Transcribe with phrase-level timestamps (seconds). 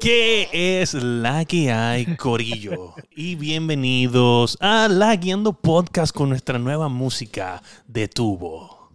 [0.00, 2.94] ¿Qué es la que hay, Corillo?
[3.10, 8.90] Y bienvenidos a La Guiando Podcast con nuestra nueva música de tubo.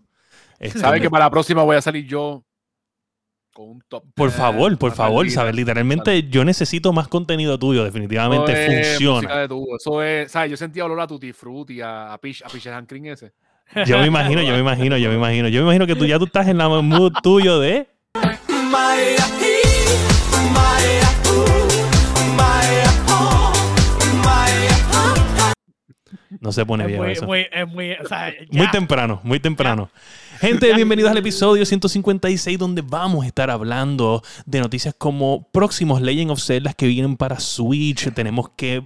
[0.60, 2.44] Este, ¿Sabe que para la próxima voy a salir yo
[3.52, 4.04] con un top?
[4.14, 5.56] Por favor, por favor, ¿sabes?
[5.56, 9.38] Literalmente yo necesito más contenido tuyo, definitivamente funciona.
[9.39, 9.75] De tubo.
[9.75, 10.52] Eso es, ¿sabes?
[10.52, 13.33] Yo sentía olor a Tutti Frutti, a, a Peach, a Peach Cream ese.
[13.88, 15.47] Yo me imagino, yo me imagino, yo me imagino.
[15.47, 17.88] Yo me imagino que tú ya tú estás en la mood tuyo de...
[26.42, 27.25] No se pone bien eso.
[27.28, 27.96] Muy, muy,
[28.71, 29.92] temprano, muy temprano.
[30.42, 36.31] Gente, bienvenidos al episodio 156 donde vamos a estar hablando de noticias como próximos Legend
[36.31, 38.11] of Zelda que vienen para Switch.
[38.11, 38.83] Tenemos que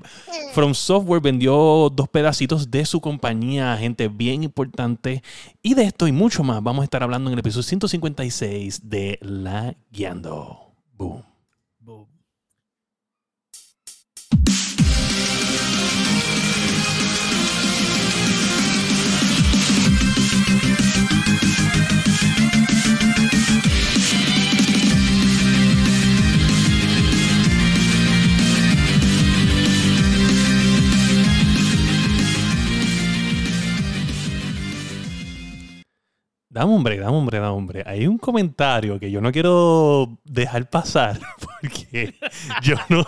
[0.53, 5.23] From Software vendió dos pedacitos de su compañía, gente bien importante.
[5.61, 9.17] Y de esto y mucho más vamos a estar hablando en el episodio 156 de
[9.21, 10.73] La Guiando.
[10.97, 11.34] Boom.
[36.55, 37.83] Dame hombre, dame hombre, dame hombre.
[37.85, 41.19] Hay un comentario que yo no quiero dejar pasar
[41.61, 42.15] porque
[42.61, 43.05] yo no.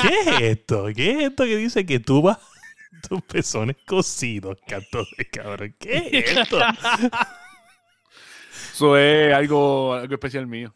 [0.00, 0.86] ¿Qué es esto?
[0.94, 2.38] ¿Qué es esto que dice que tú vas
[3.08, 5.74] tus pezones cosidos, canto de cabrón?
[5.78, 6.58] ¿Qué es esto?
[8.72, 10.74] Eso es algo, algo especial mío.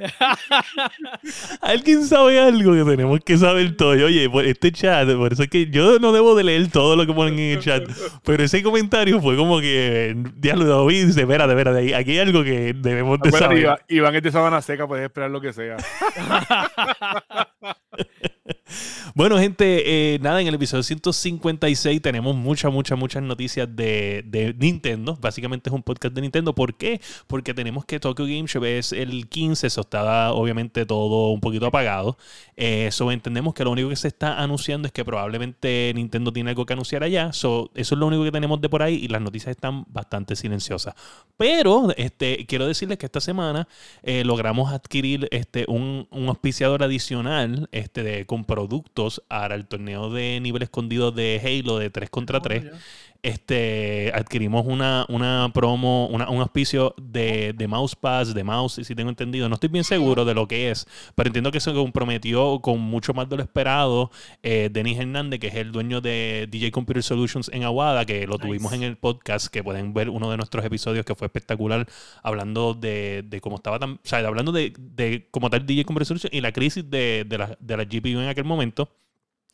[1.60, 3.90] Alguien sabe algo que tenemos que saber todo.
[3.90, 7.12] Oye, este chat, por eso es que yo no debo de leer todo lo que
[7.12, 7.84] ponen en el chat,
[8.24, 12.42] pero ese comentario fue como que diablo David dice, espera, de verdad, aquí hay algo
[12.42, 13.78] que debemos de saber.
[13.88, 15.76] Iván es de sabana seca, puedes esperar lo que sea.
[19.12, 25.18] Bueno, gente, eh, nada, en el episodio 156 tenemos muchas, muchas, muchas noticias de, Nintendo.
[25.20, 26.54] Básicamente es un podcast de Nintendo.
[26.54, 27.00] ¿Por qué?
[27.26, 31.66] Porque tenemos que Tokyo Game Show es el 15, eso estaba obviamente todo un poquito
[31.66, 32.16] apagado.
[32.54, 36.50] Eso eh, entendemos que lo único que se está anunciando es que probablemente Nintendo tiene
[36.50, 37.30] algo que anunciar allá.
[37.30, 40.94] eso es lo único que tenemos de por ahí y las noticias están bastante silenciosas.
[41.36, 43.66] Pero este, quiero decirles que esta semana
[44.04, 50.10] eh, logramos adquirir este, un, un auspiciador adicional este, de, con productos para el torneo
[50.10, 52.64] de nivel escondido de Halo de 3 contra 3
[53.22, 59.48] este, adquirimos una, una promo, un auspicio de, de Mousepass, de Mouse, si tengo entendido.
[59.48, 63.14] No estoy bien seguro de lo que es, pero entiendo que se comprometió con mucho
[63.14, 64.10] más de lo esperado.
[64.42, 68.38] Eh, Denis Hernández, que es el dueño de DJ Computer Solutions en Aguada, que lo
[68.38, 71.86] tuvimos en el podcast, que pueden ver uno de nuestros episodios que fue espectacular,
[72.22, 76.06] hablando de, de cómo estaba tan, o sea, hablando de, de cómo tal DJ Computer
[76.06, 78.90] Solutions y la crisis de, de, la, de la GPU en aquel momento.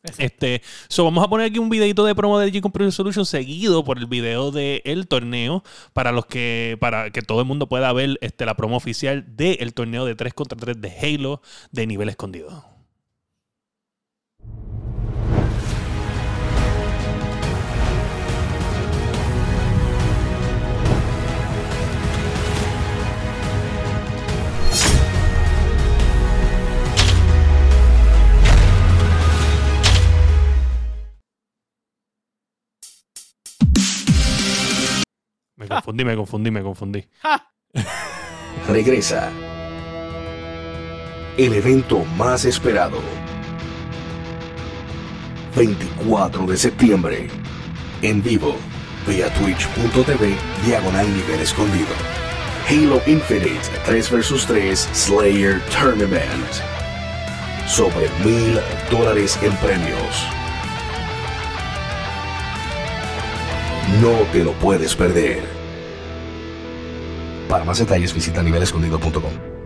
[0.17, 3.83] Este, so vamos a poner aquí un videito de promo de G Computer Solution seguido
[3.83, 5.63] por el video del torneo
[5.93, 9.73] para los que para que todo el mundo pueda ver este, la promo oficial del
[9.73, 11.41] torneo de 3 contra 3 de Halo
[11.71, 12.76] de nivel escondido.
[35.57, 37.07] Me confundí, me confundí, me confundí.
[38.67, 39.31] Regresa.
[41.35, 42.99] El evento más esperado.
[45.55, 47.27] 24 de septiembre.
[48.03, 48.55] En vivo.
[49.07, 51.95] Vía twitch.tv diagonal nivel escondido.
[52.69, 56.53] Halo Infinite 3 vs 3 Slayer Tournament.
[57.65, 58.59] Sobre mil
[58.91, 60.36] dólares en premios
[64.01, 65.43] No te lo puedes perder.
[67.49, 69.56] Para más detalles visita nivelescondido.com.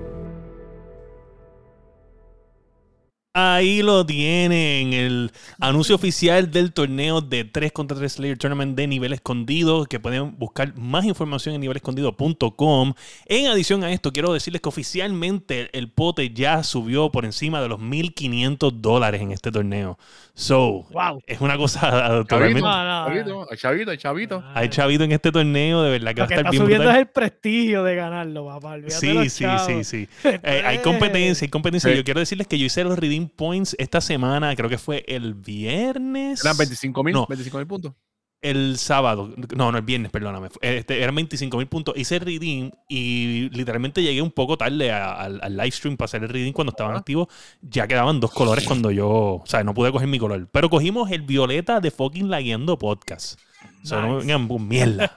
[3.34, 8.88] Ahí lo tienen, el anuncio oficial del torneo de 3 contra 3 Slayer Tournament de
[8.88, 12.94] nivel escondido, que pueden buscar más información en nivelescondido.com.
[13.28, 17.70] En adición a esto, quiero decirles que oficialmente el pote ya subió por encima de
[17.70, 19.98] los 1.500 dólares en este torneo.
[20.34, 20.86] So,
[21.26, 22.60] es una cosa totalmente.
[22.62, 24.44] Chavito, hay chavito, hay chavito.
[24.54, 27.08] Hay chavito en este torneo, de verdad que va a estar está subiendo es el
[27.08, 28.76] prestigio de ganarlo, papá.
[28.88, 31.94] sí, sí, sí, sí, eh, hay competencia, hay competencia.
[31.94, 35.34] Yo quiero decirles que yo hice los redeem points esta semana, creo que fue el
[35.34, 36.44] viernes.
[36.44, 37.94] Eran 25 mil, 25 mil puntos.
[38.42, 40.50] el sábado, no, no, el viernes, perdóname.
[40.62, 41.96] Este, eran 25 mil puntos.
[41.96, 46.06] Hice el redeem y literalmente llegué un poco tarde a- al, al live stream para
[46.06, 47.00] hacer el redeem cuando estaban Ajá.
[47.00, 47.28] activos.
[47.62, 50.48] Ya quedaban dos colores cuando yo, o sea, no pude coger mi color.
[50.52, 53.40] Pero cogimos el violeta de fucking Lagueando Podcast.
[53.84, 54.60] O sea, no Nice.
[54.60, 55.12] mierda.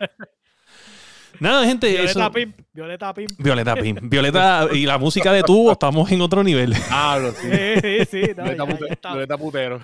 [1.40, 1.88] Nada, gente.
[1.90, 2.58] Violeta eso- Pimp.
[2.72, 3.30] Violeta Pimp.
[3.38, 3.96] Violeta Pim.
[4.02, 6.74] Violeta y la música de tubo, estamos en otro nivel.
[6.90, 7.48] Ah, lo sí.
[7.50, 8.32] Sí, sí, sí.
[8.36, 9.08] no, Violeta ya- pute-.
[9.10, 9.80] Violeta putero.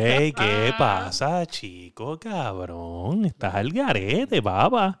[0.00, 3.24] Ey, ¿qué pasa, chico, cabrón?
[3.24, 4.98] Estás al garete, papa.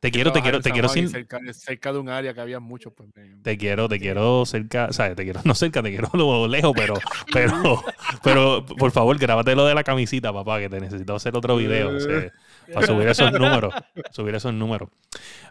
[0.00, 2.92] Te quiero, te quiero, te quiero sin, Cerca, cerca de un área que había mucho.
[2.92, 5.16] Pues, me- te quiero, te quiero cerca, ¿sabes?
[5.16, 6.94] Te quiero, no cerca, te quiero lo lejos, pero,
[7.32, 7.82] pero,
[8.22, 11.96] pero, por favor, grábate lo de la camisita, papá, que te necesito hacer otro video,
[11.96, 12.30] o sea,
[12.72, 13.74] para subir esos números,
[14.10, 14.88] subir esos números.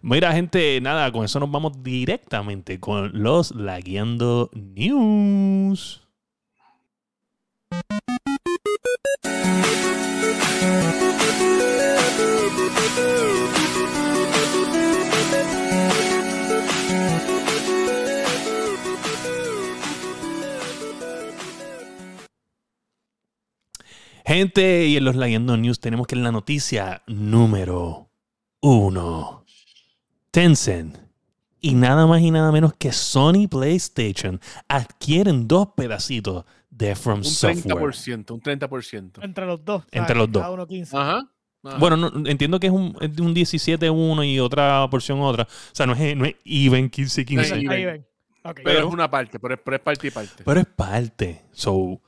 [0.02, 6.08] Mira, gente, nada, con eso nos vamos directamente con los Lagueando News.
[24.28, 28.10] Gente, y en los Lagueando News tenemos que en la noticia número
[28.60, 29.46] uno,
[30.32, 30.98] Tencent
[31.62, 37.24] y nada más y nada menos que Sony PlayStation adquieren dos pedacitos de From Un
[37.24, 37.78] Software.
[37.78, 39.24] 30%, un 30%.
[39.24, 39.86] Entre los dos.
[39.94, 40.42] Entre los dos.
[40.42, 40.98] Cada uno 15.
[40.98, 41.32] Ajá.
[41.64, 41.78] ajá.
[41.78, 45.44] Bueno, no- entiendo que es un, es un 17 uno y otra porción otra.
[45.46, 47.56] O sea, no es, no es even 15 No es 15.
[47.60, 47.72] even.
[47.72, 48.08] Ahí ven.
[48.44, 48.60] Ok.
[48.62, 50.44] pero, es una parte, pero es, pero es parte y parte.
[50.44, 51.46] Pero es parte.
[51.54, 52.02] So,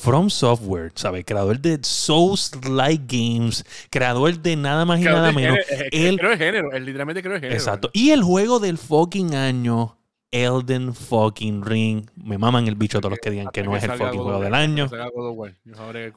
[0.00, 1.24] From Software, ¿sabes?
[1.24, 5.58] Creador de Souls-like games, creador de nada más y nada menos.
[5.90, 7.56] él- Creo el género, es literalmente creo el género.
[7.58, 7.90] Exacto.
[7.92, 9.96] Y el juego del fucking año,
[10.30, 12.06] Elden fucking Ring.
[12.14, 14.54] Me maman el bicho todos los que digan que no es el fucking juego del
[14.54, 14.88] año.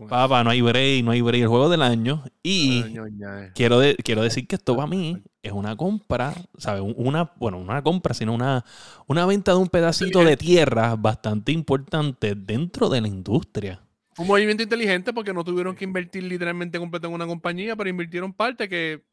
[0.10, 2.24] Papá, no hay break, no hay break el juego del año.
[2.44, 6.82] Y ñoña, quiero, de- quiero decir que esto para mí es una compra, ¿sabes?
[6.82, 8.64] Un- Una, bueno, no una compra, sino una,
[9.08, 13.82] una venta de un pedacito de tierra bastante importante dentro de la industria.
[14.18, 18.34] Un movimiento inteligente porque no tuvieron que invertir literalmente completo en una compañía, pero invirtieron
[18.34, 19.04] parte que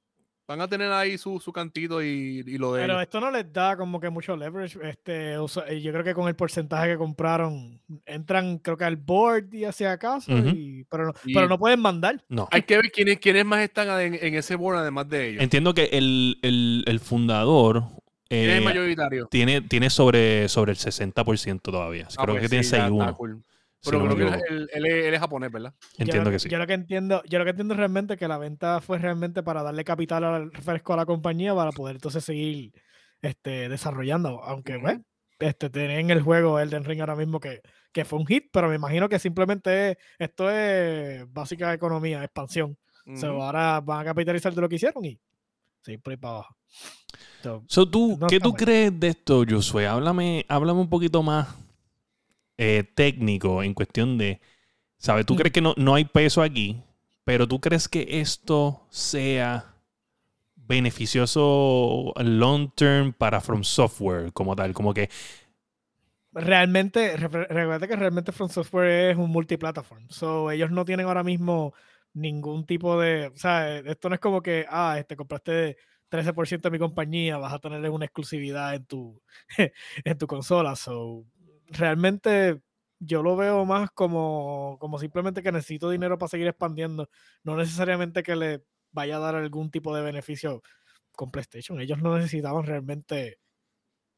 [0.48, 3.02] van a tener ahí su, su cantito y, y lo de Pero ellos.
[3.02, 4.78] esto no les da como que mucho leverage.
[4.82, 9.64] Este, yo creo que con el porcentaje que compraron, entran creo que al board y
[9.66, 12.24] hacia acaso, y, pero, no, Y- pero no pueden mandar.
[12.30, 12.48] No.
[12.50, 15.42] Hay que ver quiénes, quiénes más están en, en ese board además de ellos.
[15.42, 17.84] Entiendo que el, el- el fundador
[18.30, 19.26] ¿Quién es el eh, mayoritario?
[19.30, 22.08] tiene, tiene sobre, sobre el 60% todavía.
[22.16, 23.42] Ah, Creo pues que tiene sí, ya está 6-1.
[23.80, 25.74] Si Pero no creo que él, él es, él es japonés, ¿verdad?
[25.98, 26.48] Entiendo yo, que sí.
[26.48, 29.42] Yo lo que entiendo, yo lo que entiendo es realmente que la venta fue realmente
[29.42, 32.72] para darle capital al refresco a la compañía para poder entonces seguir
[33.22, 34.42] este, desarrollando.
[34.42, 35.02] Aunque, bueno,
[35.38, 37.60] este, tienen el juego Elden Ring ahora mismo que,
[37.92, 42.76] que fue un hit, pero me imagino que simplemente es, esto es básica economía, expansión.
[43.14, 43.42] So, Ujú.
[43.42, 45.18] ahora van a capitalizar de lo que hicieron y
[45.82, 46.56] seguir por ahí para abajo.
[47.42, 48.58] So, So, ¿tú, No ¿Qué tú mal.
[48.58, 49.86] crees de esto, Josué?
[49.86, 51.48] Háblame, háblame un poquito más
[52.58, 54.40] eh, técnico en cuestión de,
[54.98, 55.26] ¿sabes?
[55.26, 55.38] ¿Tú Mm.
[55.38, 56.82] crees que no, no hay peso aquí?
[57.24, 59.74] Pero ¿tú crees que esto sea
[60.56, 64.74] beneficioso long term para From Software como tal?
[64.74, 65.10] Como que,
[66.32, 70.08] realmente, re- recuerda que realmente From Software es un multiplataform.
[70.10, 71.74] So, ellos no tienen ahora mismo
[72.12, 73.28] ningún tipo de.
[73.28, 75.76] O sea, esto no es como que, ah, este, compraste
[76.08, 79.22] 13% de mi compañía, vas a tener una exclusividad en tu,
[80.04, 80.76] en tu consola.
[80.76, 81.24] So,
[81.68, 82.60] realmente
[83.00, 87.08] yo lo veo más como, como simplemente que necesito dinero para seguir expandiendo.
[87.44, 90.62] No necesariamente que le vaya a dar algún tipo de beneficio
[91.12, 91.80] con PlayStation.
[91.80, 93.38] Ellos no necesitaban realmente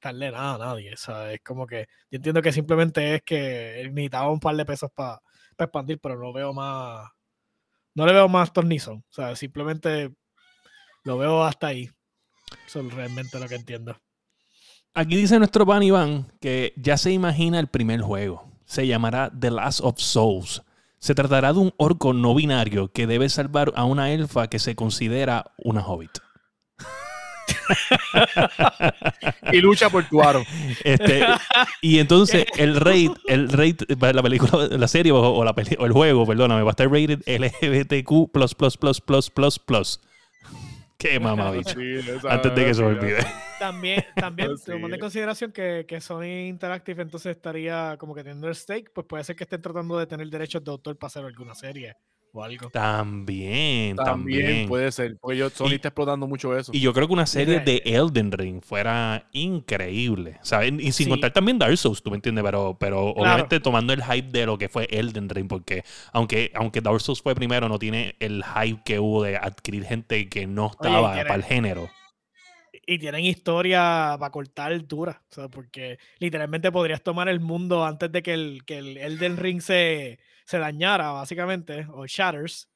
[0.00, 0.94] darle nada a nadie.
[0.94, 4.64] O sea, es como que yo entiendo que simplemente es que necesitaba un par de
[4.66, 5.20] pesos para
[5.58, 7.10] expandir, pero no veo más.
[7.94, 8.98] No le veo más tornizón.
[9.10, 10.14] O sea, simplemente
[11.04, 11.90] lo veo hasta ahí.
[12.66, 13.96] Eso es realmente lo que entiendo.
[14.94, 18.48] Aquí dice nuestro pan Iván que ya se imagina el primer juego.
[18.64, 20.62] Se llamará The Last of Souls.
[20.98, 24.74] Se tratará de un orco no binario que debe salvar a una elfa que se
[24.76, 26.18] considera una hobbit.
[29.52, 30.44] Y lucha por tu aro.
[30.84, 31.24] Este,
[31.80, 35.86] y entonces el rate, el rate, la película, la serie o, o la peli- o
[35.86, 38.30] el juego, perdóname, va a estar rated LGBTQ
[41.00, 41.70] Qué mamá, bicho.
[41.80, 43.18] Sí, Antes de que se me olvide.
[43.58, 44.70] También, también Sí.
[44.70, 49.06] tomando en consideración que, que Sony Interactive entonces estaría como que teniendo el stake, pues
[49.06, 51.96] puede ser que estén tratando de tener derechos de autor para hacer alguna serie
[52.32, 52.70] o algo.
[52.70, 54.68] También, También, también.
[54.68, 55.16] puede ser.
[55.20, 56.70] Porque yo, Sony Y- está explotando mucho eso.
[56.74, 60.38] Y yo creo que una serie de Elden Ring fuera increíble.
[60.42, 60.72] ¿sabes?
[60.78, 61.08] Y sin Sí.
[61.08, 64.58] contar también Dark Souls, tú me entiendes, pero, pero obviamente tomando el hype de lo
[64.58, 68.80] que fue Elden Ring, porque aunque, aunque Dark Souls fue primero, no tiene el hype
[68.84, 71.88] que hubo de adquirir gente que no estaba tiene- para el género.
[72.92, 75.22] Y tienen historia para cortar dura.
[75.30, 79.36] O sea, porque literalmente podrías tomar el mundo antes de que el, que el Elden
[79.36, 82.68] Ring se, se dañara, básicamente, o shatters.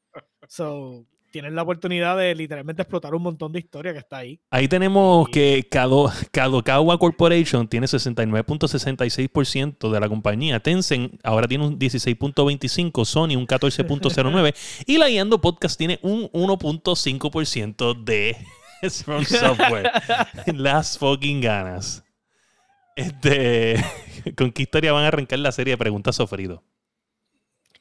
[0.47, 4.39] So, tienes la oportunidad de literalmente explotar un montón de historia que está ahí.
[4.53, 10.61] Ahí tenemos Y- que Kado- Kadokawa Corporation tiene 69.66% de la compañía.
[10.61, 17.95] Tencent ahora tiene un 16.25%, Sony un 14.09% y la Guiando Podcast tiene un 1.5%
[18.05, 18.37] de
[19.05, 19.91] From Software.
[20.55, 22.05] Las fucking ganas.
[22.97, 23.83] Este,
[24.37, 26.63] ¿Con qué historia van a arrancar la serie de preguntas sofrido?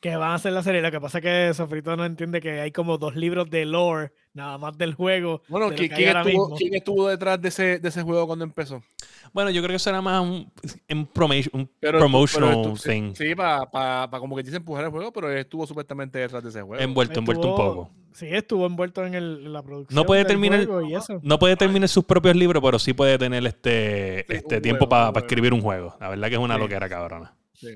[0.03, 0.81] Que van a hacer la serie.
[0.81, 4.11] Lo que pasa es que Sofrito no entiende que hay como dos libros de lore,
[4.33, 5.41] nada más del juego.
[5.47, 6.55] bueno, de ¿quién, estuvo, mismo.
[6.57, 8.83] quién estuvo detrás de ese, de ese juego cuando empezó?
[9.31, 10.51] Bueno, yo creo que eso era más un,
[10.91, 13.13] un promo- un Pero, promotional pero estu- thing.
[13.15, 16.83] Sí, para como que dice empujar el juego, pero estuvo supuestamente detrás de ese juego.
[16.83, 17.91] Envuelto, envuelto un poco.
[18.11, 20.05] Sí, estuvo envuelto en, el- en la producción.
[20.05, 21.21] puede del terminar- juego y eso.
[21.23, 25.05] No puede terminar sus propios libros, pero sí puede tener este, Sí, este tiempo para
[25.05, 25.19] juego.
[25.19, 25.95] escribir un juego.
[26.01, 26.59] La verdad que es una Sí.
[26.59, 27.33] loquera cabrona.
[27.53, 27.69] Sí.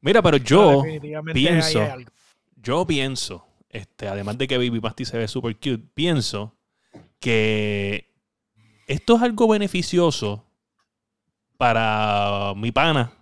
[0.00, 0.82] Mira, pero yo,
[1.34, 1.78] pienso-
[2.56, 6.54] yo pienso, este, además de que Baby Pasty se ve super cute, pienso
[7.20, 8.12] que
[8.86, 10.44] esto es algo beneficioso
[11.56, 13.12] para mi pana,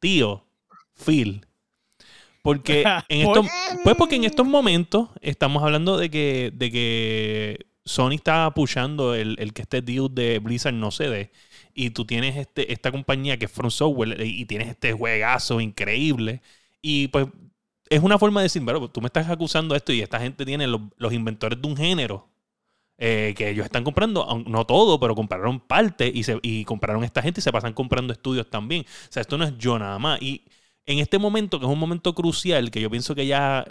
[0.00, 0.44] tío,
[1.04, 1.44] Phil.
[2.42, 3.46] Porque en estos,
[3.84, 9.36] pues porque en estos momentos estamos hablando de que, de que Sony está apoyando el,
[9.38, 11.32] el que este deal de Blizzard no se dé.
[11.74, 16.42] Y tú tienes este, esta compañía que es From Software y tienes este juegazo increíble.
[16.80, 17.28] Y pues
[17.92, 20.66] es una forma de decir, pero tú me estás acusando esto y esta gente tiene
[20.66, 22.28] los, inventores de un género
[22.98, 27.20] eh, que ellos están comprando, no todo, pero compraron parte y, se, y compraron esta
[27.22, 28.82] gente y se pasan comprando estudios también.
[28.82, 30.22] O sea, esto no es yo nada más.
[30.22, 30.42] Y
[30.86, 33.66] en este momento, que es un momento crucial, que yo pienso que ya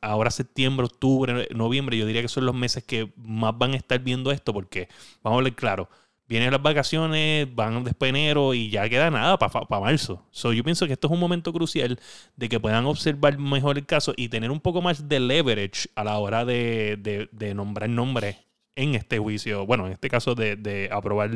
[0.00, 3.98] ahora septiembre, octubre, noviembre, yo diría que son los meses que más van a estar
[4.00, 4.88] viendo esto, porque
[5.22, 5.88] vamos a hablar claro.
[6.28, 10.26] Vienen las vacaciones, van después de enero y ya queda nada para marzo.
[10.32, 12.00] So, yo pienso que esto es un momento crucial
[12.34, 16.02] de que puedan observar mejor el caso y tener un poco más de leverage a
[16.02, 18.38] la hora de, de- de nombrar nombres
[18.74, 19.66] en este juicio.
[19.66, 21.30] Bueno, en este caso de, de aprobar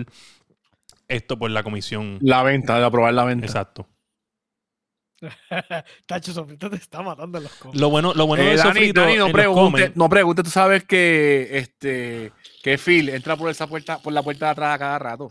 [1.09, 2.18] esto por la comisión.
[2.20, 3.47] La venta, de aprobar la venta.
[3.47, 3.87] Exacto.
[6.07, 7.79] Tacho, Sofrito te está matando en los cómics.
[7.81, 10.43] Lo bueno, lo bueno Eh, de Dani, Sofrito Dani, no en los pregunte, no pregunte,
[10.43, 14.75] tú sabes que este que Phil entra por esa puerta, por la puerta de atrás
[14.75, 15.29] a cada rato.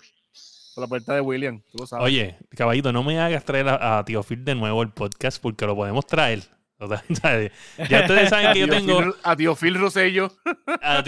[0.76, 2.06] Por la puerta de William, tú lo sabes.
[2.06, 5.66] Oye, caballito, no me hagas traer a, a Tío Phil de nuevo el podcast porque
[5.66, 6.44] lo podemos traer.
[6.78, 7.52] O sea, ¿sabes?
[7.90, 9.00] Ya ustedes saben que yo tengo.
[9.02, 10.32] Phil, a tío Phil Rosello.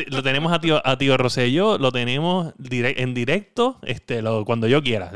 [0.08, 4.68] lo tenemos a tío, a tío Rosello, lo tenemos direc- en directo este, lo- cuando
[4.68, 5.12] yo quiera.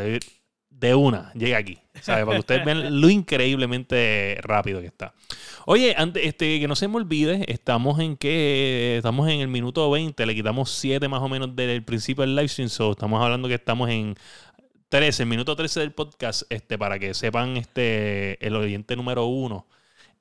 [0.79, 1.79] De, una, llega aquí.
[2.01, 2.25] ¿sabes?
[2.25, 5.13] Para que ustedes vean lo increíblemente rápido que está.
[5.65, 9.89] Oye, antes, este, que no se me olvide, estamos en que estamos en el minuto
[9.89, 13.47] 20, le quitamos 7 más o menos del principio del live stream, so estamos hablando
[13.47, 14.15] que estamos en
[14.89, 19.65] 13, el minuto 13 del podcast, este, para que sepan este, el oyente número uno.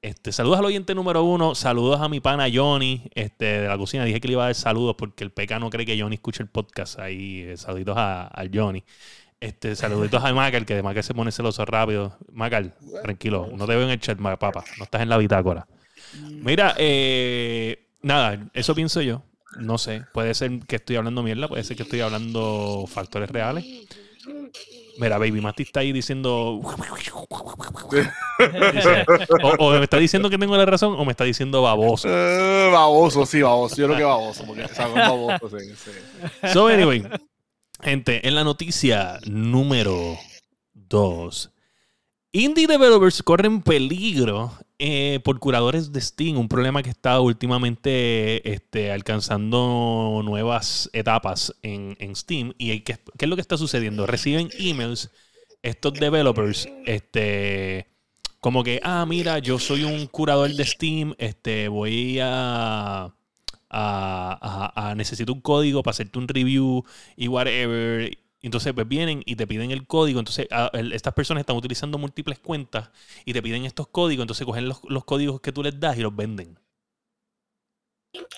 [0.00, 4.04] Este, saludos al oyente número uno, saludos a mi pana Johnny este, de la cocina.
[4.04, 6.42] Dije que le iba a dar saludos porque el PK no cree que Johnny escuche
[6.42, 6.98] el podcast.
[6.98, 8.84] Ahí, eh, saluditos a, a Johnny.
[9.40, 12.16] Este, saluditos a Macal, que de Macal se pone celoso rápido.
[12.32, 14.64] Macal, tranquilo, no te veo en el chat, papá.
[14.78, 15.66] No estás en la bitácora.
[16.30, 19.22] Mira, eh, nada, eso pienso yo.
[19.58, 23.64] No sé, puede ser que estoy hablando mierda, puede ser que estoy hablando factores reales.
[24.96, 26.60] Mira, Baby Mati está ahí diciendo.
[28.72, 29.04] Dice,
[29.42, 32.08] o, o me está diciendo que tengo la razón o me está diciendo baboso.
[32.08, 33.76] Eh, baboso, sí, baboso.
[33.76, 35.90] Yo creo que baboso, porque o sea, baboso, sí, sí.
[36.52, 37.04] So, anyway,
[37.84, 40.18] gente, en la noticia número
[40.72, 41.50] 2,
[42.32, 48.90] indie developers corren peligro eh, por curadores de Steam, un problema que está últimamente este,
[48.90, 52.54] alcanzando nuevas etapas en, Steam.
[52.58, 54.06] ¿Y qué es lo que está sucediendo?
[54.06, 55.10] Reciben emails
[55.62, 57.86] estos developers, este,
[58.40, 63.14] como que, ah, mira, yo soy un curador de Steam, este, voy a,
[63.74, 64.38] a,
[64.74, 66.84] a- a- necesito un código para hacerte un review
[67.16, 68.16] y whatever.
[68.40, 70.18] Entonces, pues vienen y te piden el código.
[70.20, 72.90] Entonces, a- el- estas personas están utilizando múltiples cuentas
[73.24, 74.22] y te piden estos códigos.
[74.24, 76.58] Entonces, cogen los, los códigos que tú les das y los venden.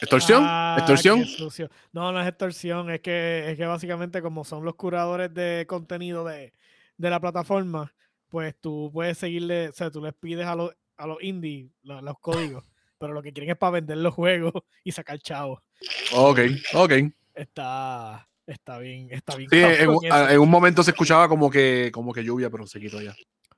[0.00, 0.42] ¿Extorsión?
[0.46, 1.70] Ah, ¿Extorsión?
[1.92, 6.24] No, no es extorsión, es que, es que básicamente como son los curadores de contenido
[6.24, 6.52] de,
[6.96, 7.92] de la plataforma,
[8.28, 12.00] pues tú puedes seguirle, o sea, tú les pides a los, a los indie lo-
[12.00, 12.64] los, códigos
[12.98, 14.52] pero lo que quieren es para vender los juegos
[14.84, 15.60] y sacar chavos.
[16.14, 16.40] Ok,
[16.74, 16.92] ok.
[17.34, 19.50] Está, está bien, está bien.
[19.50, 20.28] Sí, en, un- eso.
[20.30, 23.14] en un momento se escuchaba como que, como que lluvia, pero se quitó ya.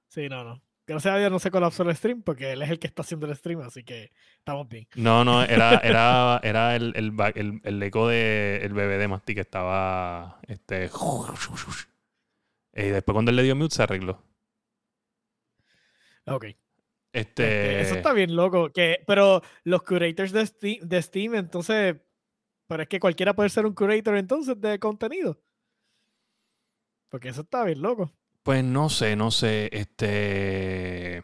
[0.08, 0.60] Sí, no, no.
[0.86, 3.26] Gracias a Dios no se colapsó el stream porque él es el que está haciendo
[3.26, 4.88] el stream, así que estamos bien.
[4.96, 9.34] No, no, era, era, era el, el, el- el eco del el bebé de Masti
[9.34, 10.40] que estaba.
[10.48, 10.88] Este.
[12.74, 14.24] Y después cuando él le dio mute se arregló.
[16.26, 16.46] Ok.
[17.12, 17.42] Este.
[17.44, 18.70] Este, eso está bien loco.
[18.70, 21.96] Que, pero los curators de Steam, de Steam, entonces.
[22.66, 25.40] Pero es que cualquiera puede ser un curator entonces de contenido.
[27.08, 28.12] Porque eso está bien loco.
[28.42, 29.70] Pues no sé, no sé.
[29.72, 31.22] Este.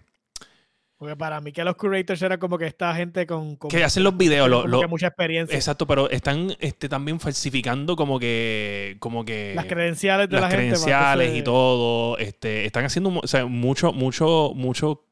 [0.96, 3.56] Porque para mí que los curators era como que esta gente con.
[3.56, 4.48] con Que hacen los videos.
[4.48, 5.54] lo- lo- que mucha experiencia.
[5.54, 8.96] exacto, pero están este, también falsificando como que.
[9.00, 9.52] Como que.
[9.54, 10.74] las credenciales de las la gente.
[10.76, 12.16] para credenciales y todo.
[12.16, 15.03] Este, están haciendo mu- o sea, mucho, mucho, mucho,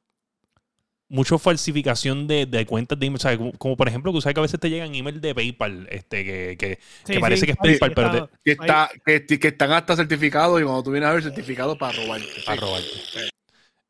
[1.12, 3.16] mucho falsificación de, de cuentas de email.
[3.19, 5.35] O sea, como, como por ejemplo, que sabes que a veces te llegan emails de
[5.35, 8.38] PayPal, este, que, que, Sí, que parece sí, que es sí, PayPal, pero está- te-
[8.45, 11.92] Que, está, que, que están hasta certificados y cuando tú vienes a ver certificados para
[11.92, 12.21] robar.
[12.47, 12.88] para robarte.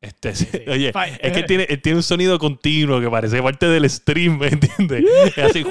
[0.01, 0.59] Este, sí, sí.
[0.67, 4.47] Oye, es que tiene, él tiene un sonido continuo que parece parte del stream, ¿me
[4.49, 5.05] entiendes?
[5.37, 5.63] Es así.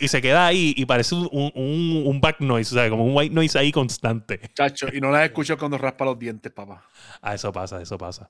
[0.00, 3.04] Y se queda ahí y parece un, un, un- un back noise, o sea, como
[3.04, 4.40] un white noise ahí constante.
[4.54, 6.84] Chacho, y no las escucho cuando raspa los dientes, papá.
[7.20, 8.28] Ah, eso pasa, eso pasa.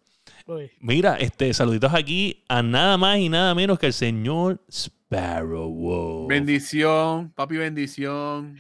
[0.81, 5.69] Mira, este, saluditos aquí a nada más y nada menos que el señor Sparrow.
[5.71, 6.27] Wow.
[6.29, 8.59] Bendición, papi, bendición.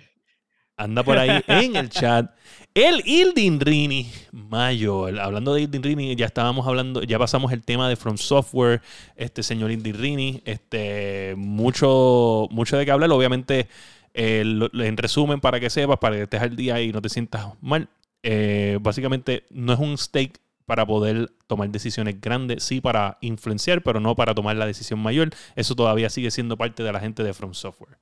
[0.77, 2.31] Anda por ahí en el chat.
[2.75, 5.19] El Ildin Rini Mayor.
[5.21, 8.81] Hablando de Ildin Rini, ya estábamos hablando, ya pasamos el tema de From Software.
[9.15, 13.11] Este señor Ildin Rini, este, mucho, mucho de qué hablar.
[13.11, 13.69] Obviamente,
[14.15, 17.09] eh, lo- en resumen, para que sepas, para que estés al día y no te
[17.09, 17.89] sientas mal.
[18.25, 24.00] eh, básicamente, no es un stake para poder tomar decisiones grandes, sí para influenciar, pero
[24.00, 25.31] no para tomar la decisión mayor.
[25.57, 27.99] Eso todavía sigue siendo parte de la gente de From Software.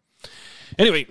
[0.79, 1.07] Anyway,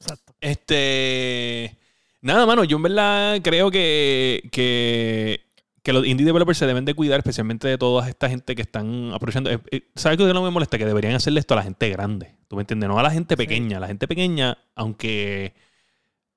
[0.00, 0.34] Exacto.
[0.40, 1.76] este.
[2.22, 5.40] Nada, mano, yo en verdad creo que, que,
[5.82, 9.12] que los indie developers se deben de cuidar, especialmente de toda esta gente que están
[9.14, 9.50] aprovechando.
[9.50, 10.76] Eh, eh, ¿Sabes qué no me molesta?
[10.76, 12.34] Que deberían hacerle esto a la gente grande.
[12.48, 12.88] ¿Tú me entiendes?
[12.88, 13.80] No a la gente pequeña.
[13.80, 15.54] La gente pequeña, aunque.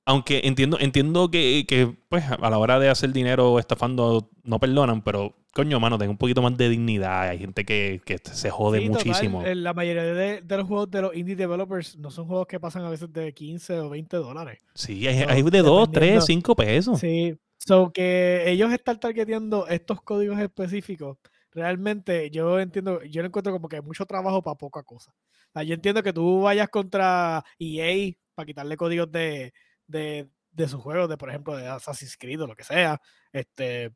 [0.06, 5.02] Aunque entiendo, entiendo que, que, pues, a la hora de hacer dinero estafando no perdonan,
[5.02, 7.30] pero coño, mano, ten un poquito más de dignidad.
[7.30, 9.46] Hay gente que, que se jode Sí, muchísimo.
[9.46, 12.60] eh, la mayoría de, de los juegos de los indie developers no son juegos que
[12.60, 14.60] pasan a veces de 15 o 20 dólares.
[14.76, 17.00] Sí, hay, So, hay de 2, 3, dependiendo- 5 pesos.
[17.00, 17.38] Sí.
[17.60, 21.18] So que ellos están targeteando estos códigos específicos.
[21.52, 25.12] Realmente yo entiendo, yo lo encuentro como que mucho trabajo para poca cosa.
[25.12, 29.54] O sea, yo entiendo que tú vayas contra EA para quitarle códigos de,
[29.88, 33.92] de, de sus juegos, de por ejemplo de Assassin's Creed o lo que sea, este,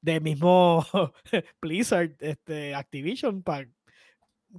[0.00, 0.84] de mismo
[1.60, 3.68] Blizzard, este, Activision, para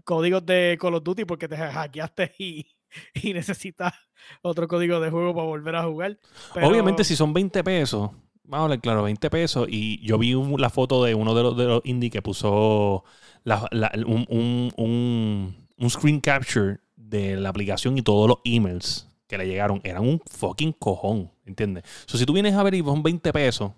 [0.03, 2.65] códigos de Call of Duty porque te hackeaste y,
[3.13, 3.93] y necesitas
[4.41, 6.19] otro código de juego para volver a jugar.
[6.61, 8.11] Obviamente, si son 20 pesos,
[8.43, 9.67] vamos a hablar claro, 20 pesos.
[9.69, 13.03] Y yo vi un- la foto de uno de los, de los indie que puso
[13.43, 19.07] la- la- un, un- un- un screen capture de la aplicación y todos los emails
[19.31, 19.81] que le llegaron.
[19.83, 21.83] Eran un fucking cojón, ¿entiendes?
[22.05, 23.71] So, si tú vienes a ver y son 20 pesos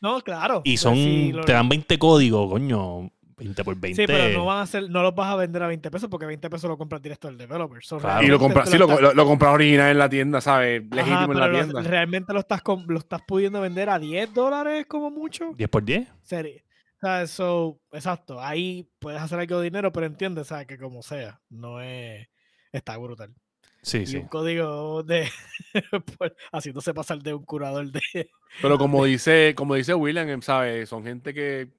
[0.00, 0.62] No, claro.
[0.64, 4.02] y pues son sí, lo- te dan 20 códigos, coño, 20 por 20.
[4.02, 6.26] Sí, pero no van a hacer, no los vas a vender a 20 pesos porque
[6.26, 7.82] 20 pesos lo compras directo del developer.
[7.82, 8.22] So, Claro.
[8.24, 10.82] Y lo compras, sí, lo, lo, lo compras original en la tienda, ¿sabes?
[10.90, 11.82] Ajá, Legítimo en pero la lo- tienda.
[11.82, 15.52] realmente lo estás, lo estás pudiendo vender a 10 dólares como mucho.
[15.56, 16.06] 10 por 10.
[16.22, 16.64] Serie.
[17.00, 17.30] ¿Sabes?
[17.30, 18.42] So, exacto.
[18.42, 20.66] Ahí puedes hacer algo de dinero, pero entiendes, ¿sabes?
[20.66, 22.28] Que como sea, no es.
[22.72, 23.34] Está brutal.
[23.82, 24.16] Sí, y sí.
[24.18, 25.28] un código de.
[26.18, 28.30] por- haciéndose pasar de un curador de.
[28.60, 30.88] Pero como dice, como dice William, ¿sabes?
[30.88, 31.70] Son gente que,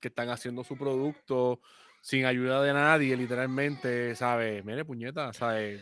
[0.00, 1.60] que están haciendo su producto
[2.00, 4.64] sin ayuda de nadie, literalmente, ¿sabes?
[4.64, 5.80] Mire, puñeta, ¿sabes?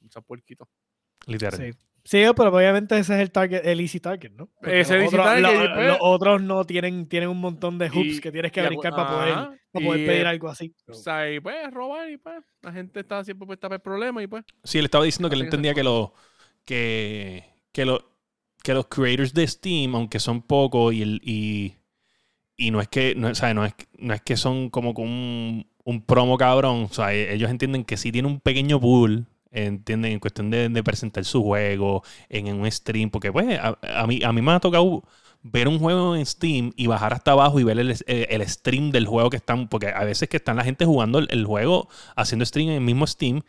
[0.00, 0.68] Mucha puerquito.
[1.26, 1.72] Literal.
[1.72, 1.78] Sí.
[2.04, 4.48] Sí, pero obviamente ese es el target, el easy target, ¿no?
[4.62, 7.78] Ese los easy otros- target, lo- y después- los otros no tienen, tienen un montón
[7.78, 9.34] de hoops Y- que tienes que brincar para poder,
[9.72, 10.74] para poder y, pedir algo así.
[10.86, 11.36] So, ¿sabes?
[11.36, 14.44] Y pues robar y pues la gente está siempre puesta para el problema y pues.
[14.64, 16.14] Sí, él estaba diciendo que esas entendía que, lo,
[16.64, 18.00] que, que, lo,
[18.62, 21.74] que los creators de Steam, aunque son pocos y, el, y,
[22.56, 25.02] y no es que no, o sea, no, es, no es que son como que
[25.02, 29.26] un, un promo cabrón, o sea, e- ellos entienden que sí tiene un pequeño pool,
[29.50, 33.78] entienden en cuestión de, de presentar su juego en, en un stream, porque pues a,
[34.02, 35.02] a mí, a mí me ha tocado
[35.42, 39.06] ver un juego en Steam y bajar hasta abajo y ver el, el- stream del
[39.06, 42.44] juego que están, porque a veces que están la gente jugando el, el juego, haciendo
[42.44, 43.42] stream en el mismo Steam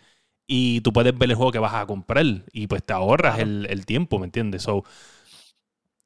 [0.47, 3.67] y tú puedes ver el juego que vas a comprar y pues te ahorras el,
[3.69, 4.63] el tiempo, ¿me entiendes?
[4.63, 4.83] So,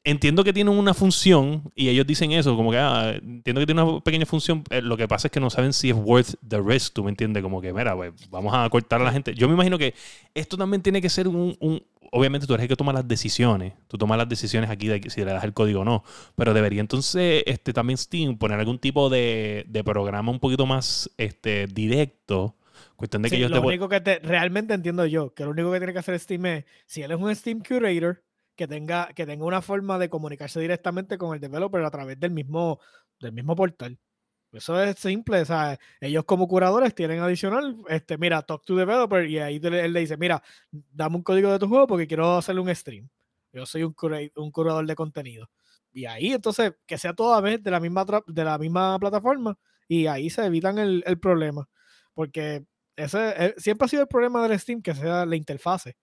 [0.06, 3.84] entiendo que tienen una función y ellos dicen eso, como que ah, entiendo que tiene
[3.84, 4.64] una pequeña función.
[4.70, 7.10] eh, lo que pasa es que no saben si es worth the risk, tú me
[7.10, 9.34] entiendes, como que, mira, pues, vamos a cortar a la gente.
[9.36, 9.94] Yo me imagino que
[10.34, 13.74] esto también tiene que ser un, un- obviamente tú eres el que toma las decisiones,
[13.88, 16.04] tú tomas las decisiones aquí de si le das el código o no,
[16.36, 21.10] pero debería entonces este, también Steam poner algún tipo de, de programa un poquito más
[21.18, 22.56] este, directo,
[22.96, 25.52] cuestión de que Sí, ellos lo te único que te, realmente entiendo yo, que lo
[25.52, 28.24] único que tiene que hacer Steam es, si él es un Steam Curator,
[28.56, 32.32] que tenga, que tenga una forma de comunicarse directamente con el developer a través del
[32.32, 32.80] mismo,
[33.20, 34.00] del mismo portal.
[34.52, 39.38] Eso es simple, sea, ellos como curadores tienen adicional, este, mira, talk to developer y
[39.40, 40.42] ahí él le dice, mira,
[40.72, 43.10] dame un código de tu juego porque quiero hacerle un stream.
[43.52, 45.50] Yo soy un, cura- un curador de contenido.
[45.92, 50.08] Y ahí entonces, que sea toda vez de la misma, de la misma plataforma y
[50.08, 51.68] ahí se evitan el, el problema.
[52.14, 52.66] Porque
[52.96, 55.98] ese eh, siempre ha sido el problema del Steam, que sea la interfase,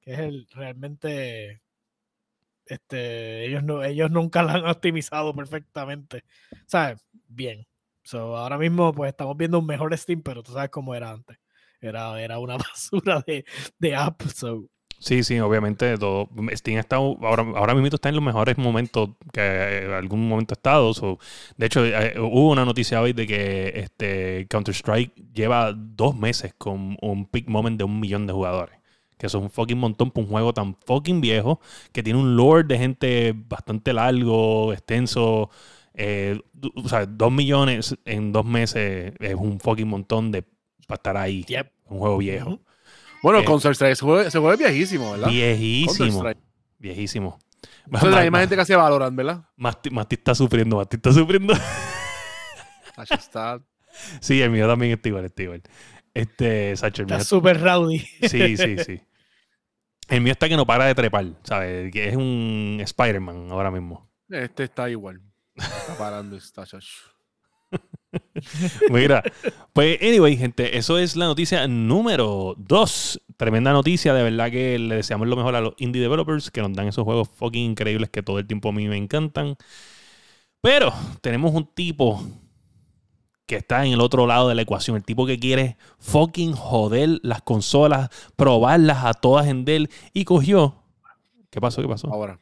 [0.00, 1.62] que es el realmente
[2.66, 6.24] este ellos no ellos nunca la han optimizado perfectamente.
[6.66, 7.04] ¿Sabes?
[7.28, 7.66] Bien.
[8.04, 11.38] So, ahora mismo pues estamos viendo un mejor Steam, pero tú sabes cómo era antes.
[11.80, 13.44] Era, era una basura de,
[13.78, 14.22] de app.
[14.22, 14.68] So,
[15.04, 16.30] Sí, sí, obviamente todo.
[16.52, 20.56] Steam está ahora, ahora mismo está en los mejores momentos que eh, algún momento ha
[20.56, 20.94] estado.
[20.94, 21.18] so,
[21.58, 26.96] de hecho, eh, hubo una noticia hoy de que este Counter-Strike lleva dos meses con
[27.02, 28.78] un peak moment de un millón de jugadores.
[29.18, 31.60] Que es un fucking montón para un juego tan fucking viejo,
[31.92, 35.50] que tiene un lore de gente bastante largo, extenso.
[35.94, 36.40] eh,
[36.74, 40.42] o sea, dos millones en dos meses es un fucking montón de
[40.86, 41.44] para estar ahí.
[41.44, 41.70] Yep.
[41.86, 42.60] Un juego viejo.
[43.22, 45.28] Bueno, Eh, Counter Strike, ese juego, ese juego es viejísimo, ¿verdad?
[45.28, 46.24] Viejísimo.
[46.78, 47.38] Viejísimo.
[47.90, 49.44] Eso es la misma gente que hace Valorant, ¿verdad?
[49.56, 51.54] Mati, Mati está sufriendo, Mati está sufriendo.
[53.10, 53.60] Está...
[54.20, 55.62] sí, el mío también está igual, está igual.
[56.14, 57.16] Este, Sacho, el mío.
[57.16, 57.98] está súper rowdy.
[57.98, 59.00] Sí, sí, sí.
[60.08, 61.90] El mío está que no para de trepar, ¿sabes?
[61.92, 64.10] Que es un Spider-Man ahora mismo.
[64.28, 65.20] Este está igual.
[65.54, 67.10] Está parando, está chacho.
[68.90, 69.22] Mira,
[69.72, 73.20] pues, anyway, gente, eso es la noticia número 2.
[73.36, 76.72] Tremenda noticia, de verdad que le deseamos lo mejor a los indie developers que nos
[76.74, 79.56] dan esos juegos fucking increíbles que todo el tiempo a mí me encantan.
[80.60, 82.22] Pero tenemos un tipo
[83.46, 87.20] que está en el otro lado de la ecuación, el tipo que quiere fucking joder
[87.22, 90.76] las consolas, probarlas a todas en Dell y cogió.
[91.50, 91.82] ¿Qué pasó?
[91.82, 92.12] ¿Qué pasó?
[92.12, 92.38] Ahora,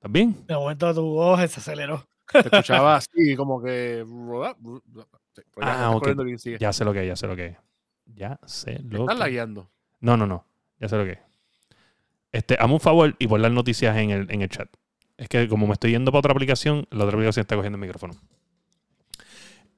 [0.00, 0.46] ¿Estás bien?
[0.46, 2.06] De momento tu voz se aceleró.
[2.32, 4.02] te escuchaba así, como que...
[4.40, 4.54] Ah,
[5.26, 5.98] estás ok.
[5.98, 6.56] corriendo bien, sigue.
[6.58, 7.56] Ya sé lo que es, ya sé lo que es.
[8.06, 9.68] Ya sé lo estás que lagueando.
[10.00, 10.46] No, no, no.
[10.78, 11.18] Ya sé lo que es.
[12.32, 14.70] Este, hazme un favor y pon las noticias en el, en el chat.
[15.18, 17.82] Es que como me estoy yendo para otra aplicación, la otra aplicación está cogiendo el
[17.82, 18.14] micrófono.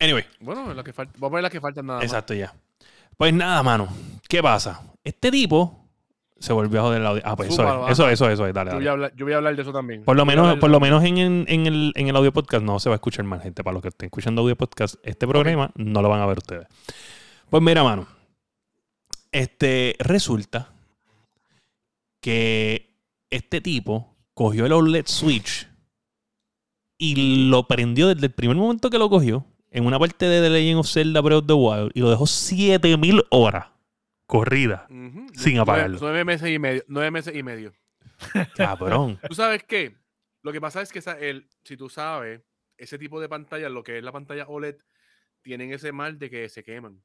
[0.03, 1.13] Anyway, Bueno, la que falta.
[1.19, 2.05] Vamos a ver la que falta nada más.
[2.05, 2.53] exacto ya.
[3.17, 3.89] Pues nada, mano.
[4.29, 4.83] ¿Qué pasa?
[5.05, 5.79] Este tipo
[6.39, 7.23] se volvió a joder el audio.
[7.25, 8.55] Ah, pues eso es, eso, es, eso, es, eso es.
[8.55, 10.03] Dale, Yo voy, a hablar, yo voy a hablar de eso también.
[10.05, 12.33] Por lo Yo menos, por lo eso menos en, en- en el, en el audio
[12.33, 13.63] podcast no se va a escuchar mal, gente.
[13.63, 16.67] Para los que estén escuchando audio podcast, este programa no lo van a ver ustedes.
[17.49, 18.09] Pues mira, mano.
[19.31, 20.73] Este resulta
[22.21, 22.97] que
[23.31, 25.69] este tipo cogió el OLED Switch
[26.99, 30.51] y lo prendió desde el primer momento que lo cogió en una parte de The
[30.51, 33.67] Legend of Zelda Breath of the Wild y lo dejó 7000 horas
[34.27, 34.87] corrida.
[35.35, 35.99] Sin apagarlo.
[36.01, 36.83] Nueve meses y medio.
[36.89, 37.73] Nueve meses y medio.
[38.57, 39.19] Cabrón.
[39.29, 39.97] ¿Tú sabes qué?
[40.43, 42.41] Lo que pasa es que esa- el, si tú sabes,
[42.79, 44.77] ese tipo de pantallas, lo que es la pantalla OLED,
[45.43, 47.03] tienen ese mal de que se queman.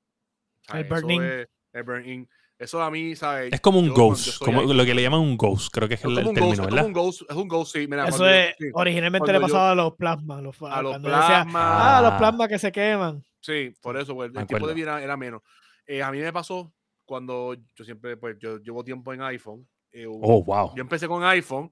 [0.62, 1.24] O sea, El eso burn-in.
[1.24, 2.30] es- el burn-in.
[2.60, 3.54] Eso a mí, ¿sabes?
[3.54, 5.94] Es como un Yo, ghost, como ahí- lo que le llaman un ghost, creo que
[5.94, 6.78] es es el, como el un término, ghost, es ¿verdad?
[6.78, 7.88] como un ghost, es un ghost, sí.
[7.88, 10.42] Mira, Eso cuando yo- es, sí, originalmente le pasaba a los plasmas.
[10.42, 11.48] Los, a los plasmas.
[11.56, 13.24] ah, los plasmas que se queman.
[13.40, 15.42] Sí, por eso, pues, Me el tiempo de vida era, menos.
[15.86, 16.74] Eh, a mí me pasó
[17.06, 19.68] cuando yo siempre, pues, yo llevo tiempo en iPhone.
[19.92, 20.74] eh, Oh, wow.
[20.76, 21.72] Yo empecé con iPhone,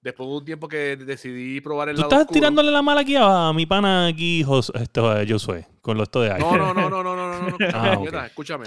[0.00, 2.40] después de un tiempo que decidí probar el ¿Tú lado estás oscuro.
[2.40, 6.34] tirándole la mala aquí a mi pana aquí, eh, Josué, con lo esto de No,
[6.34, 6.58] iPhone?
[6.58, 7.56] no, no, no, no, no, no, no.
[7.74, 8.26] Ah, puñeta, ok.
[8.26, 8.64] Escúchame.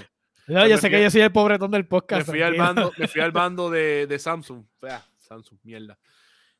[0.48, 2.28] No, me yo sé que yo soy el pobretón del Me podcast.
[2.30, 4.64] fui al bando, me fui al bando de, de Samsung.
[4.84, 5.98] Ah, Samsung, mierda.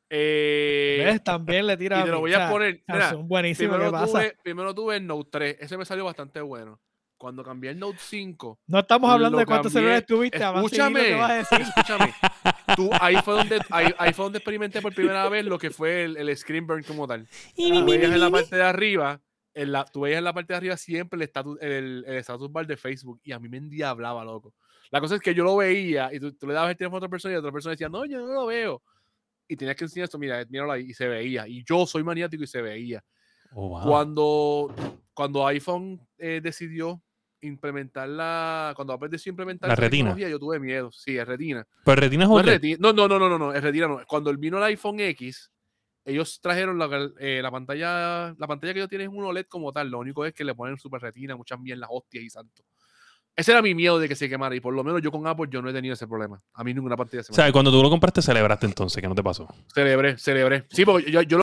[0.08, 1.24] Eh, ¿Ves?
[1.24, 2.82] También le tira y te lo voy a poner.
[2.86, 4.12] Mira, buenísimo, ¿qué primero, pasa?
[4.20, 5.56] tuve, primero tuve el Note 3.
[5.60, 6.80] Ese me salió bastante bueno.
[7.18, 9.80] Cuando cambié el Note 5, No estamos hablando lo de cuántos cambié.
[10.02, 10.38] celulares tuviste.
[10.38, 11.60] lo Escúchame, vas a decir.
[11.62, 12.14] escúchame.
[12.76, 16.04] Tú, ahí, fue donde, ahí, ahí fue donde experimenté por primera vez lo que fue
[16.04, 17.26] el, el screen burn como tal.
[17.56, 19.18] Tú veías en la parte de arriba,
[19.56, 22.52] en la, tú veías en la parte de arriba siempre el status, el, el status
[22.52, 24.54] bar de Facebook y a mí me endiablaba, loco.
[24.90, 26.98] La cosa es que yo lo veía y tú, tú le dabas el teléfono a
[26.98, 28.82] otra persona y otra persona decía, no, yo no lo veo.
[29.48, 31.48] Y tenías que enseñar esto, mira, míralo ahí, y se veía.
[31.48, 33.02] Y yo soy maniático y se veía.
[33.52, 33.82] Oh, wow.
[33.82, 34.74] Cuando,
[35.14, 37.00] cuando iPhone eh, decidió
[37.40, 40.10] implementar la, cuando Apple decidió implementar La retina.
[40.10, 40.92] tecnología, yo tuve miedo.
[40.92, 41.66] Sí, es retina.
[41.82, 42.38] Pero retina es No,
[42.90, 44.02] es no, no, no, no, no, es retina no.
[44.06, 45.50] Cuando vino el iPhone X,
[46.06, 49.72] ellos trajeron la, eh, la pantalla, la pantalla que ellos tienen es un OLED como
[49.72, 52.62] tal, lo único es que le ponen super retina, muchas bien las hostias y santo.
[53.34, 55.48] Ese era mi miedo de que se quemara y por lo menos yo con Apple
[55.50, 56.40] yo no he tenido ese problema.
[56.54, 59.08] A mí ninguna pantalla se O me sea, cuando tú lo compraste, celebraste entonces, que
[59.08, 59.46] no te pasó.
[59.74, 60.64] Celebré, celebré.
[60.70, 61.42] Sí, porque yo, yo lo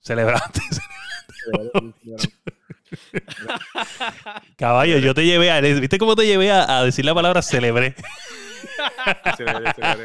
[0.00, 0.60] Celebraste.
[1.44, 2.28] celebré.
[4.56, 5.60] Caballo, yo te llevé a.
[5.60, 7.94] ¿Viste cómo te llevé a, a decir la palabra celebré?
[9.36, 10.04] celebré, celebré.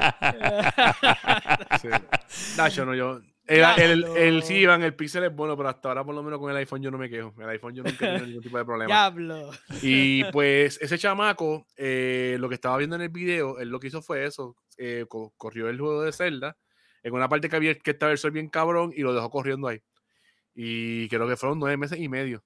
[1.82, 1.88] Sí.
[2.58, 3.22] Nacho, no, yo.
[3.48, 6.38] El, el, el, sí, Iván, el Pixel es bueno, pero hasta ahora por lo menos
[6.38, 7.34] con el iPhone yo no me quejo.
[7.40, 8.88] El iPhone yo nunca he tenido ningún tipo de problema.
[8.94, 9.50] Diablo.
[9.82, 13.88] Y pues ese chamaco, eh, lo que estaba viendo en el video, él lo que
[13.88, 14.56] hizo fue eso.
[14.78, 16.58] eh, co- corrió el juego de Zelda
[17.02, 19.68] en una parte que había que estaba el sol bien cabrón y lo dejó corriendo
[19.68, 19.82] ahí.
[20.54, 22.44] Y creo que fueron nueve meses y medio.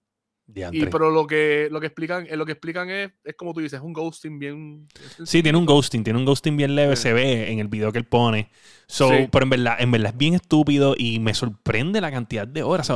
[0.71, 3.61] Y, pero lo que, lo que explican, eh, lo que explican es, es como tú
[3.61, 4.87] dices, es un ghosting bien.
[5.23, 7.03] Sí, tiene un ghosting, tiene un ghosting bien leve, Sí.
[7.03, 8.49] se ve en el video que él pone.
[8.87, 9.27] So, Sí.
[9.31, 12.91] Pero en verdad, en verdad es bien estúpido y me sorprende la cantidad de horas.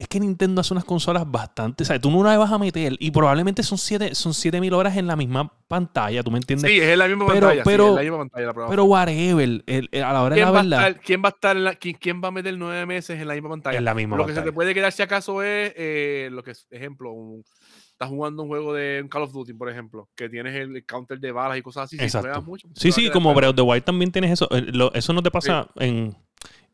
[0.00, 1.84] Es que Nintendo hace unas consolas bastante.
[1.84, 2.00] ¿sabes?
[2.00, 5.06] Tú no la vas a meter y probablemente son 7 son siete mil horas en
[5.08, 6.70] la misma pantalla, ¿tú me entiendes?
[6.70, 7.62] Sí, es la misma Pero- pantalla.
[7.62, 8.70] sí, pero- es la misma pantalla la prueba.
[8.70, 11.30] Pero whatever, el- el- a la hora de ¿Quién la verdad, estar, ¿Quién va a
[11.30, 13.76] estar en la, quién, quién va a meter nueve meses en la misma pantalla?
[13.78, 16.52] en la misma lo que se te puede quedar si acaso es eh, lo que
[16.52, 17.42] es, ejemplo, un-
[17.90, 21.18] estás jugando un juego de un Call of Duty, por ejemplo, que tienes el counter
[21.18, 21.98] de balas y cosas así.
[21.98, 22.28] Si Exacto.
[22.28, 23.34] juegas mucho, Sí, sí, como.
[23.34, 24.46] Breath of the Wild también tienes eso.
[24.52, 26.16] Eh, lo- eso no te pasa en.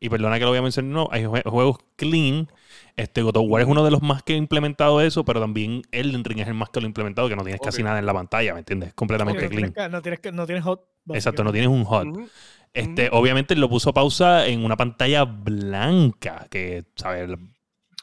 [0.04, 1.08] Y perdona que lo voy a mencionar, no.
[1.10, 2.48] Hay jue- juegos clean.
[2.96, 5.82] Este God of War es uno de los más que ha implementado eso, pero también
[5.92, 8.06] Elden Ring es el más que lo ha implementado, que no tienes casi nada en
[8.06, 8.90] la pantalla, ¿me entiendes?
[8.90, 9.88] Es completamente no, tienes clean.
[9.88, 10.82] que- no tienes que- no tienes hot.
[11.12, 11.80] Exacto, no tienes un.
[11.82, 12.28] Ujú.
[12.74, 17.30] Este, obviamente lo puso pausa en una pantalla blanca, que, ¿sabes?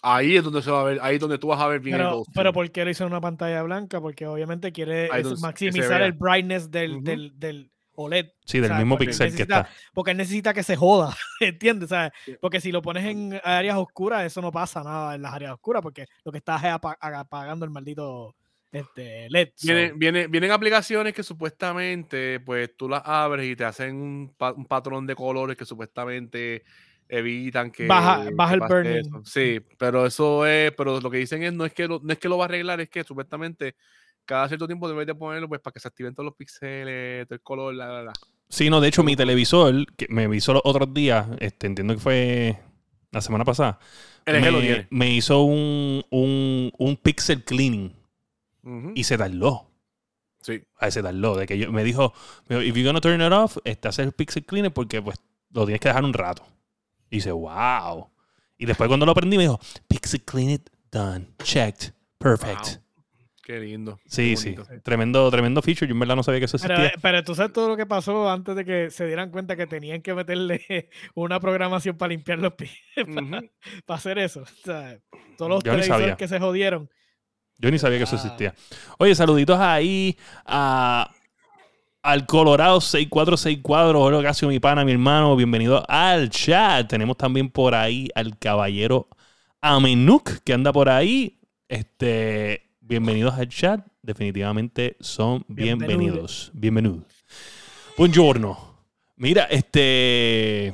[0.01, 1.95] Ahí es donde se va a ver, ahí es donde tú vas a ver bien
[1.95, 2.33] el Pero, ghosting.
[2.33, 4.01] pero ¿por qué lo hizo en una pantalla blanca?
[4.01, 5.09] Porque obviamente quiere
[5.39, 8.27] maximizar el brightness del, del OLED.
[8.45, 9.69] Sí, del O sea, mismo porque pixel que está.
[9.93, 11.89] Porque él necesita que se joda, ¿entiendes?
[11.89, 12.11] ¿Sabes?
[12.39, 15.81] Porque si lo pones en áreas oscuras, eso no pasa nada en las áreas oscuras,
[15.81, 18.35] porque lo que estás es apa- apagando el maldito
[18.71, 19.49] este, LED.
[19.55, 24.33] so- Viene- viene- vienen aplicaciones que supuestamente, pues tú las abres y te hacen un,
[24.37, 26.63] pa- un patrón de colores que supuestamente
[27.09, 28.91] evitan que Baja- que baja el burning.
[28.99, 29.21] eso.
[29.25, 32.19] Sí, pero eso es, pero lo que dicen es no es que lo, no es
[32.19, 33.75] que lo va a arreglar, es que supuestamente
[34.25, 37.35] cada cierto tiempo debes de ponerlo pues para que se activen todos los píxeles, todo
[37.35, 38.13] el color, la, la, la.
[38.49, 41.99] Sí, no, de hecho, mi televisor, que me avisó los otros días, este, entiendo que
[41.99, 42.59] fue
[43.11, 43.79] la semana pasada,
[44.25, 47.93] me, me hizo un, un, un pixel cleaning
[48.63, 49.67] Ujú, y se tardó.
[50.41, 50.63] Sí.
[50.77, 51.35] A ese tardó.
[51.35, 52.13] De que yo, me dijo,
[52.49, 55.19] if you're gonna turn it off, este, hacer el pixel cleaner porque pues
[55.51, 56.43] lo tienes que dejar un rato.
[57.09, 58.09] Y dice, wow.
[58.57, 62.65] Y después cuando lo prendí me dijo, pixel clean it, done, checked, perfect.
[62.65, 62.80] Wow.
[63.51, 63.99] Qué lindo.
[64.05, 64.55] Sí, qué sí.
[64.81, 65.85] Tremendo, tremendo feature.
[65.85, 66.93] Yo en verdad no sabía que eso existía.
[67.01, 70.01] pero tú sabes todo lo que pasó antes de que se dieran cuenta que tenían
[70.01, 72.71] que meterle una programación para limpiar los pies,
[73.85, 74.43] para, hacer eso.
[74.43, 74.97] O sea,
[75.37, 76.89] todos los Yo televisores que se jodieron.
[77.57, 78.19] Yo ni sabía que eso Ah.
[78.23, 78.55] existía.
[78.97, 81.11] Oye, saluditos ahí a,
[82.01, 84.01] al Colorado 6464.
[84.01, 85.35] Hola, Ocasio, mi pana, mi hermano.
[85.35, 86.87] Bienvenido al chat.
[86.87, 89.09] Tenemos también por ahí al caballero
[89.59, 91.37] Amenuk, que anda por ahí.
[91.67, 93.87] Este, bienvenidos al chat.
[94.01, 95.87] Definitivamente son Bienvenido.
[95.87, 96.51] bienvenidos.
[96.53, 97.03] Bienvenidos.
[97.97, 98.75] Buongiorno.
[99.15, 100.73] Mira, este.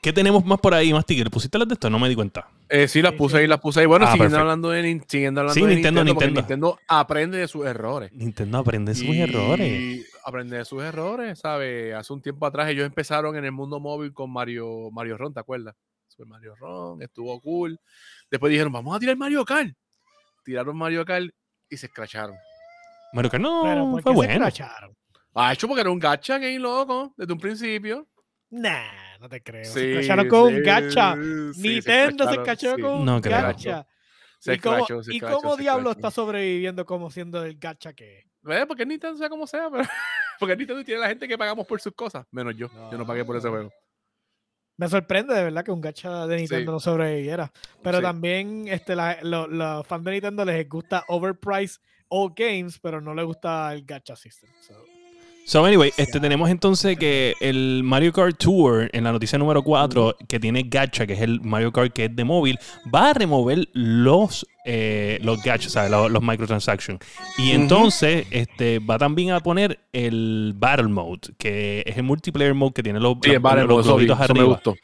[0.00, 1.24] ¿Qué tenemos más por ahí, Masti?
[1.24, 1.90] ¿Le pusiste las de esto?
[1.90, 2.46] No me di cuenta.
[2.68, 3.86] Eh, sí, las puse ahí, las puse ahí.
[3.86, 6.66] Bueno, Ah, siguiendo, hablando de, siguiendo hablando Sí, de Nintendo, Nintendo, porque Nintendo.
[6.68, 8.12] Nintendo aprende de sus errores.
[8.12, 10.06] Nintendo aprende sus Y errores.
[10.24, 11.94] Aprende de sus errores, ¿sabes?
[11.94, 15.40] Hace un tiempo atrás ellos empezaron en el mundo móvil con Mario, Mario Ron, ¿te
[15.40, 15.74] acuerdas?
[16.06, 17.76] Super Mario Ron, estuvo cool.
[18.30, 19.74] Después dijeron, vamos a tirar Mario Kart.
[20.46, 21.26] Tiraron Mario Kart
[21.68, 22.36] y se escracharon.
[23.12, 24.32] Bueno, que no, Pero ¿por fue qué se bueno.
[24.46, 24.96] escracharon?
[25.34, 28.06] Ah, hecho porque era un gacha game loco, desde un principio.
[28.50, 29.64] Nah, no te creo.
[29.64, 31.14] Sí, se escracharon con un gacha.
[31.52, 32.80] sí, Nintendo se escrachó sí.
[32.82, 33.42] con No un creo.
[33.42, 33.86] gacha.
[34.38, 36.08] Se ¿Y cómo, escrachó, se ¿y cómo se diablo escrachó.
[36.08, 38.24] está sobreviviendo como siendo el gacha que es?
[38.48, 39.82] Eh, Porque Nintendo sea como sea, pero
[40.38, 42.68] porque Nintendo tiene la gente que pagamos por sus cosas, menos yo.
[42.92, 43.52] Yo no pagué por ese No.
[43.54, 43.72] juego.
[44.78, 46.74] Me sorprende de verdad que un gacha de Nintendo Sí.
[46.74, 47.50] no sobreviviera.
[47.82, 48.02] Pero Sí.
[48.04, 53.14] también este, la- lo- los fans de Nintendo les gusta overpriced old games, pero no
[53.14, 54.50] les gusta el gacha system.
[54.60, 54.74] so.
[55.48, 60.16] So, anyway, este, tenemos entonces que el Mario Kart Tour, en la noticia número 4,
[60.28, 62.58] que tiene Gacha, que es el Mario Kart que es de móvil,
[62.92, 65.92] va a remover los eh, los gachas, ¿sabes?
[65.92, 66.98] Los, los microtransactions.
[67.38, 72.72] Y entonces este, va también a poner el Battle Mode, que es el multiplayer mode
[72.74, 74.54] que tiene los, Sí, los- los eso, vi, globitos eso me arriba.
[74.54, 74.74] gustó.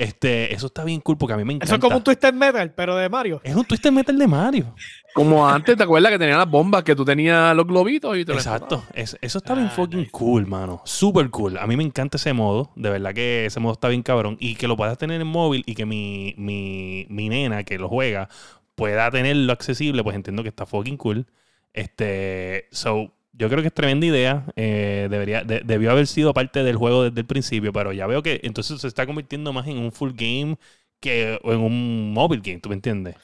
[0.00, 1.64] Este, eso está bien cool porque a mí me encanta.
[1.64, 3.40] Eso es como un Twisted Metal, pero de Mario.
[3.42, 4.72] Es un Twisted Metal de Mario.
[5.12, 8.32] Como antes, ¿te acuerdas que tenían las bombas que tú tenías los globitos y te
[8.32, 8.84] Exacto.
[8.94, 10.10] Es- eso está bien Ah, fucking nice.
[10.12, 10.80] cool, mano.
[10.84, 11.58] Super cool.
[11.58, 12.70] A mí me encanta ese modo.
[12.76, 14.36] De verdad que ese modo está bien cabrón.
[14.38, 17.88] Y que lo puedas tener en móvil y que mi, mi, mi nena que lo
[17.88, 18.28] juega
[18.76, 21.26] pueda tenerlo accesible, pues entiendo que está fucking cool.
[21.72, 24.44] Este, so, yo creo que es tremenda idea.
[24.56, 28.22] Eh, debería, de- debió haber sido parte del juego desde el principio, pero ya veo
[28.22, 30.56] que entonces se está convirtiendo más en un full game
[31.00, 33.14] que en un mobile game, ¿tú me entiendes?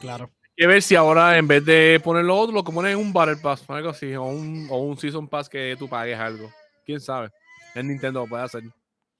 [0.00, 0.30] Claro.
[0.42, 3.12] Hay que ver si ahora en vez de ponerlo otro, lo que ponen en un
[3.12, 6.50] Battle Pass, algo así, o un, o un Season Pass que tú pagues algo.
[6.86, 7.28] ¿Quién sabe?
[7.74, 8.62] En Nintendo lo puede hacer.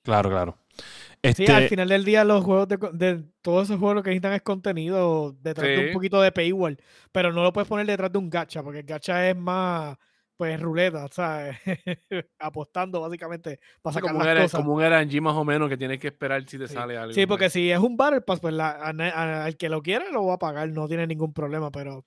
[0.02, 0.58] Claro, claro.
[0.76, 0.82] Sí,
[1.22, 4.34] Este, al final del día los juegos de, de todos esos juegos lo que necesitan
[4.34, 6.78] es contenido detrás de un poquito de paywall,
[7.12, 9.96] pero no lo puedes poner detrás de un gacha, porque el gacha es más,
[10.36, 11.56] pues, ruleta, ¿sabes?
[12.38, 14.60] Apostando básicamente para Sí, sacar como, un las R- cosas.
[14.60, 16.74] como un RNG más o menos que tienes que esperar si te Sí.
[16.74, 17.12] sale algo.
[17.12, 19.82] Sí, porque si es un Battle Pass, pues la, a na- a- al que lo
[19.82, 22.04] quiera lo va a pagar, no tiene ningún problema, pero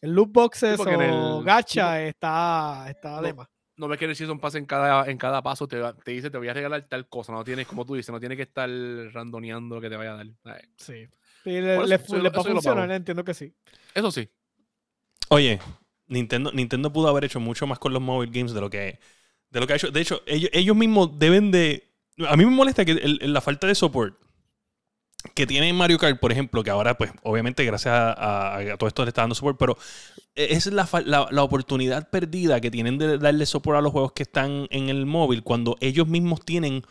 [0.00, 3.36] el loot boxes en o el- gacha está, está de No.
[3.36, 3.48] más.
[3.78, 6.38] No ves que el Season Pass en cada, en cada paso te, te dice te
[6.38, 7.32] voy a regalar tal cosa.
[7.32, 8.70] No tienes, como tú dices, no tienes que estar
[9.12, 10.26] randoneando lo que te vaya a dar.
[10.44, 11.06] Ay, Sí.
[11.44, 13.54] Sí, le, eso- va a funcionar, entiendo que sí.
[13.94, 14.28] Eso sí.
[15.28, 15.60] Oye,
[16.08, 18.98] Nintendo, Nintendo pudo haber hecho mucho más con los mobile games de lo que,
[19.50, 19.90] de lo que ha hecho.
[19.90, 21.84] De hecho, ellos, ellos mismos deben de.
[22.28, 24.16] A mí me molesta que la falta de support
[25.34, 29.04] que tiene Mario Kart, por ejemplo, que ahora, pues, obviamente, gracias a, a- todo esto
[29.04, 29.76] le está dando support, pero
[30.34, 34.22] es la, la- la oportunidad perdida que tienen de darle support a los juegos que
[34.22, 36.82] están en el móvil cuando ellos mismos tienen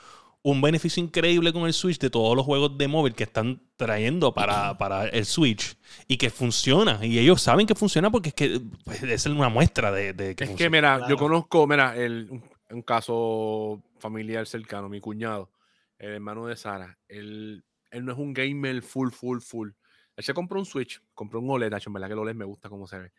[0.45, 4.31] un beneficio increíble con el Switch de todos los juegos de móvil que están trayendo
[4.31, 5.75] para, para el Switch
[6.08, 7.03] y que funciona.
[7.03, 10.43] Y ellos saben que funciona porque es que pues, es una muestra de, de que
[10.43, 10.69] Es que, funciona.
[10.69, 15.49] mira, yo conozco, mira, el, un, un caso familiar cercano, mi cuñado,
[15.97, 19.71] el hermano de Sara, él, él no es un gamer full, full, full.
[20.15, 22.69] Él se compró un Switch, compró un OLED, en verdad que el OLED me gusta
[22.69, 23.12] cómo se ve.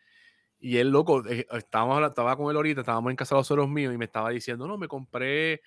[0.59, 3.67] Y él, loco, eh, estábamos, estaba con él ahorita, estábamos en casa de los ceros
[3.67, 5.61] míos y me estaba diciendo, no, me compré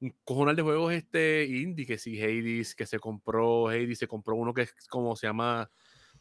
[0.00, 4.34] un cojonal de juegos este indie, que sí, Hades, que se compró, Hades, se compró
[4.34, 5.70] uno que es como se llama,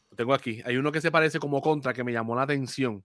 [0.09, 3.03] lo tengo aquí, hay uno que se parece como Contra, que me llamó la atención.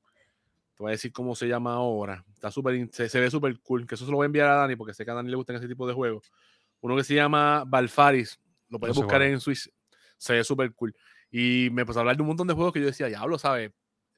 [0.75, 2.25] Te voy a decir cómo se llama ahora.
[2.33, 3.87] Está súper, se, se ve súper cool.
[3.87, 5.37] Que eso se lo voy a enviar a Dani porque sé que a Dani le
[5.37, 6.33] gustan ese tipo de juegos.
[6.81, 8.41] Uno que se llama Balfaris.
[8.71, 9.71] Lo puedes sé buscar en Switch.
[10.17, 10.95] Se ve súper cool.
[11.31, 13.73] Y me empezó a hablar de un montón de juegos que yo decía, diablo, ¿sabes?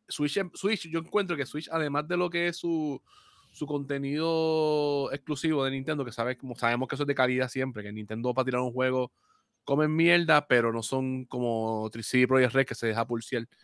[0.06, 3.02] Switch, Switch, yo encuentro que Switch, además de lo que es su,
[3.52, 7.82] su contenido exclusivo de Nintendo, que sabes, como sabemos que eso es de calidad siempre,
[7.82, 9.12] que Nintendo para tirar un juego
[9.64, 13.46] comen mierda, pero no son como 3CD Projekt Red que se deja pulsear.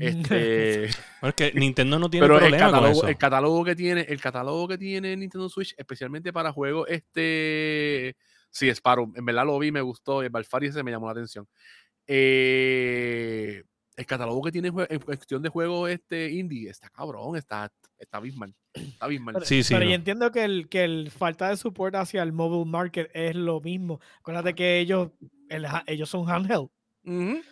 [0.00, 0.88] Este,
[1.20, 3.08] Bueno, es que Nintendo no tiene pero el con catálogo, eso.
[3.08, 8.16] el catálogo que tiene, el catálogo que tiene Nintendo Switch, especialmente para juegos, este,
[8.48, 11.46] sí, Sparrow, en verdad lo vi, me gustó, el Balfari ese me llamó la atención.
[12.06, 13.62] Eh,
[13.94, 18.54] el catálogo que tiene en cuestión de juegos este indie está cabrón, está, está abismal,
[18.74, 19.34] está abismal.
[19.34, 19.90] Pero, Sí, sí, pero no.
[19.90, 23.60] yo entiendo que el, que el falta de support hacia el mobile market es lo
[23.60, 24.00] mismo.
[24.20, 25.10] Acuérdate que ellos,
[25.48, 26.68] el ellos son handheld.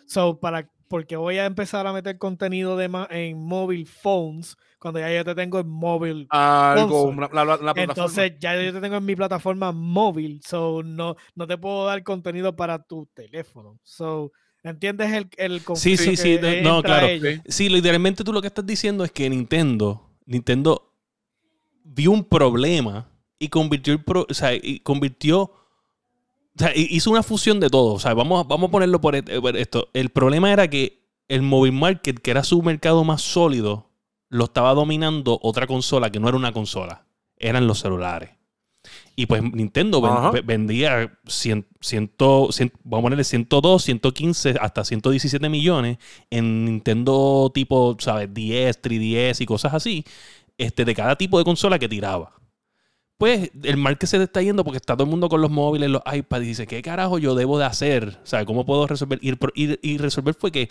[0.05, 4.99] So, para, porque voy a empezar a meter contenido de ma- en mobile phones cuando
[4.99, 6.25] ya yo te tengo en mobile.
[6.29, 7.81] Algo, la, la- la plataforma.
[7.81, 10.41] Entonces ya yo te tengo en mi plataforma móvil.
[10.45, 13.79] So, no, no te puedo dar contenido para tu teléfono.
[13.83, 14.31] So,
[14.63, 17.07] ¿entiendes el, el Sí, conflicto sí, sí, que de- no, entra claro.
[17.07, 17.33] ellos?
[17.45, 17.51] Sí.
[17.51, 20.93] Sí, literalmente tú lo que estás diciendo es que Nintendo, Nintendo
[21.83, 25.51] vio un problema y convirtió pro- o sea, y convirtió, o
[26.55, 27.93] sea, hi- hizo una fusión de todo.
[27.95, 29.89] O sea, vamos, vamos a ponerlo et- por esto.
[29.93, 33.89] El problema era que el mobile market, que era su mercado más sólido,
[34.29, 37.05] lo estaba dominando otra consola que no era una consola,
[37.37, 38.29] eran los celulares.
[39.19, 39.99] Y pues Nintendo
[40.31, 42.13] ven- vendía 100, 100,
[42.51, 45.97] 100, vamos a ponerle 102, 115, hasta 117 millones
[46.29, 48.33] en Nintendo tipo, ¿sabes?
[48.33, 50.05] 10, 3DS y cosas así,
[50.57, 52.31] este, de cada tipo de consola que tiraba.
[53.17, 55.89] Pues el market se le está yendo porque está todo el mundo con los móviles,
[55.89, 58.19] los iPads, y dice, ¿qué carajo yo debo de hacer?
[58.23, 59.19] O sea, ¿cómo puedo resolver?
[59.21, 60.69] Y, resolver fue que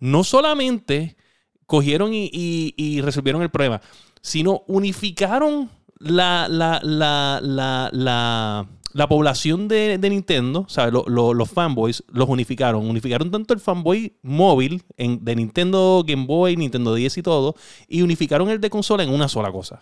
[0.00, 1.16] no solamente
[1.64, 3.80] cogieron y resolvieron el problema,
[4.20, 10.92] sino unificaron la, la, la, la, la, la población de, de Nintendo, ¿sabes?
[10.92, 12.88] Lo- lo- los fanboys los unificaron.
[12.88, 17.54] Unificaron tanto el fanboy móvil en- de Nintendo Game Boy, Nintendo 10 y todo,
[17.88, 19.80] y unificaron el de consola en una sola cosa.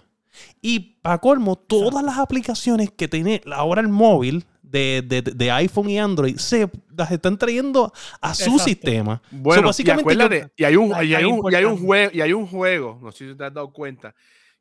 [0.61, 5.89] Y para colmo, todas las aplicaciones que tiene ahora el móvil de, de- de iPhone
[5.89, 8.65] y Android se las están trayendo a su Exacto.
[8.65, 9.23] sistema.
[9.31, 12.11] Bueno, So, básicamente y acuérdate, y hay un, y hay un, y hay un juego,
[12.13, 14.13] y hay un juego, no sé si te has dado cuenta,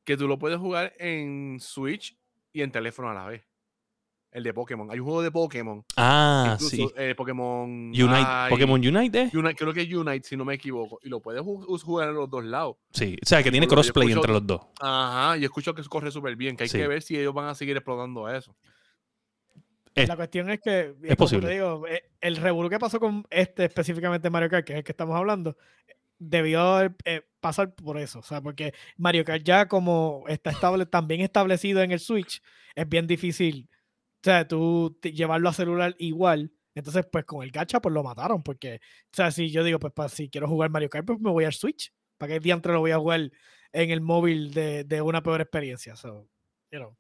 [0.03, 2.17] que tú lo puedes jugar en Switch
[2.51, 3.43] y en teléfono a la vez.
[4.31, 4.89] El de Pokémon.
[4.89, 5.85] Hay un juego de Pokémon.
[5.95, 6.87] Ah, incluso, sí.
[6.97, 9.29] eh, Pokémon Unite, Pokémon Unite, ¿eh?
[9.31, 10.97] Unite, creo que es Unite, si no me equivoco.
[11.03, 12.77] Y lo puedes jugar en los dos lados.
[12.91, 14.61] Sí, o sea, que tiene crossplay escucho- entre los dos.
[14.81, 16.79] Ajá, y escucho que corre súper bien, que hay Sí.
[16.79, 18.55] que ver si ellos van a seguir explotando eso.
[19.93, 21.45] Es- La cuestión es que, es posible.
[21.47, 24.83] te digo, eh, el revolú que pasó con este específicamente Mario Kart, que es el
[24.83, 25.55] que estamos hablando,
[26.29, 28.19] debió eh, pasar por eso.
[28.19, 32.41] O sea, porque Mario Kart ya como está estable, también establecido en el Switch,
[32.75, 33.69] es bien difícil.
[33.71, 36.51] O sea, tú llevarlo a celular igual.
[36.75, 38.41] Entonces, pues con el gacha, pues lo mataron.
[38.41, 41.45] Porque, o sea, si yo digo, pues si quiero jugar Mario Kart, pues me voy
[41.45, 41.93] al Switch.
[42.17, 43.31] ¿Para qué diantre lo voy a jugar
[43.73, 45.95] en el móvil de, de una peor experiencia?
[45.95, 46.27] So,
[46.71, 46.95] you.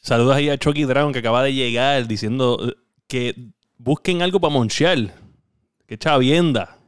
[0.00, 2.74] Saludos ahí a Chucky Dragon que acaba de llegar diciendo eh,
[3.06, 3.34] que
[3.76, 4.98] busquen algo para monchear.
[5.86, 6.79] Que chavienda.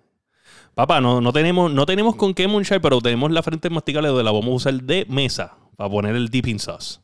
[0.75, 4.25] Papá, no, no, tenemos, no tenemos con qué monchar, pero tenemos la frente masticable donde
[4.25, 7.01] la vamos a usar de mesa para poner el dipping sauce.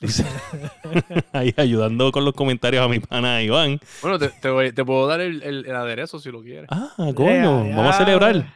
[0.00, 0.24] Dice,
[1.32, 3.80] ahí ayudando con los comentarios a mi pana Iván.
[4.02, 6.66] Bueno, te, te voy- te puedo dar el, el- el aderezo si lo quieres.
[6.70, 8.46] Ah, coño, vamos a celebrar.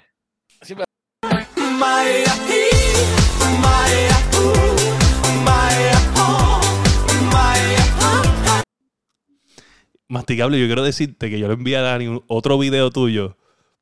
[10.09, 13.37] Masticable, yo quiero decirte que yo le envié a Dani un- otro video tuyo,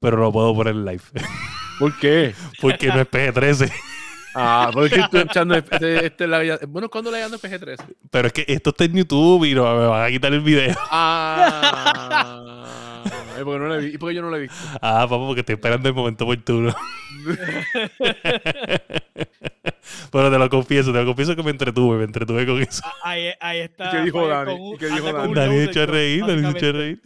[0.07, 1.03] pero no puedo poner en live.
[1.81, 2.33] ¿Por qué?
[2.61, 3.73] Porque no es PG-13.
[4.37, 7.77] Ah, porque estoy echando este, este la- Bueno, ¿cuándo le dando PG-13?
[8.11, 10.77] Pero es que esto está en YouTube y no me van a quitar el video.
[10.91, 13.03] Ah,
[13.43, 14.55] porque no lo he vi- ¿Y porque yo no lo he visto?
[14.81, 16.73] Ah, papá, porque estoy esperando el momento oportuno.
[20.13, 22.83] Pero te lo confieso, te lo confieso que me entretuve, me entretuve con eso.
[23.03, 23.91] Ahí, ahí está.
[23.91, 24.75] qué dijo Dani?
[24.75, 25.29] ¿Y qué dijo Dani?
[25.29, 27.01] un Dani loader echa a reír, Dani echa a reír.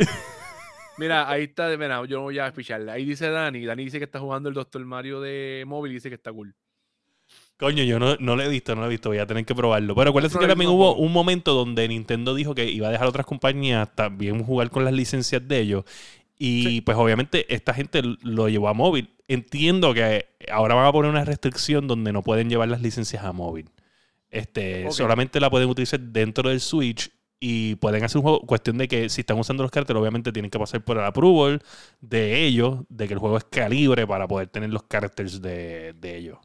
[1.00, 2.92] Mira, ahí está, mira, yo no voy a escucharla.
[2.92, 6.10] Ahí dice Dani, Dani dice que está jugando el Doctor Mario de móvil y dice
[6.10, 6.54] que está cool.
[7.56, 9.54] Coño, yo no, no lo he visto, no lo he visto, voy a tener que
[9.54, 9.94] probarlo.
[9.94, 13.08] Pero acuérdense que también hubo un momento donde Nintendo dijo que iba a dejar a
[13.08, 15.84] otras compañías también jugar con las licencias de ellos.
[16.36, 19.08] Y pues obviamente esta gente lo llevó a móvil.
[19.26, 23.32] Entiendo que ahora van a poner una restricción donde no pueden llevar las licencias a
[23.32, 23.70] móvil.
[24.30, 24.90] Este.
[24.90, 27.10] Solamente la pueden utilizar dentro del Switch
[27.40, 28.40] y pueden hacer un juego.
[28.40, 31.62] Cuestión de que si están usando los caracteres, obviamente tienen que pasar por el approval
[32.00, 36.16] de ellos, de que el juego es calibre para poder tener los caracteres de, de
[36.16, 36.38] ellos.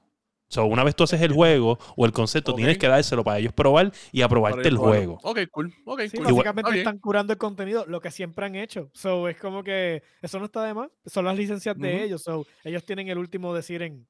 [0.47, 2.57] So, una vez tú haces el juego o el concepto, Ok.
[2.57, 5.19] tienes que dárselo para ellos probar y aprobarte el juego.
[5.23, 5.73] Ok, cool.
[5.85, 6.27] Ok, Sí, cool.
[6.27, 6.85] básicamente bien.
[6.85, 8.89] están curando el contenido, lo que siempre han hecho.
[8.93, 10.89] So, es como que eso no está de más.
[11.05, 12.03] Son las licencias de Ujú.
[12.05, 12.21] ellos.
[12.23, 14.07] So, ellos tienen el último decir en,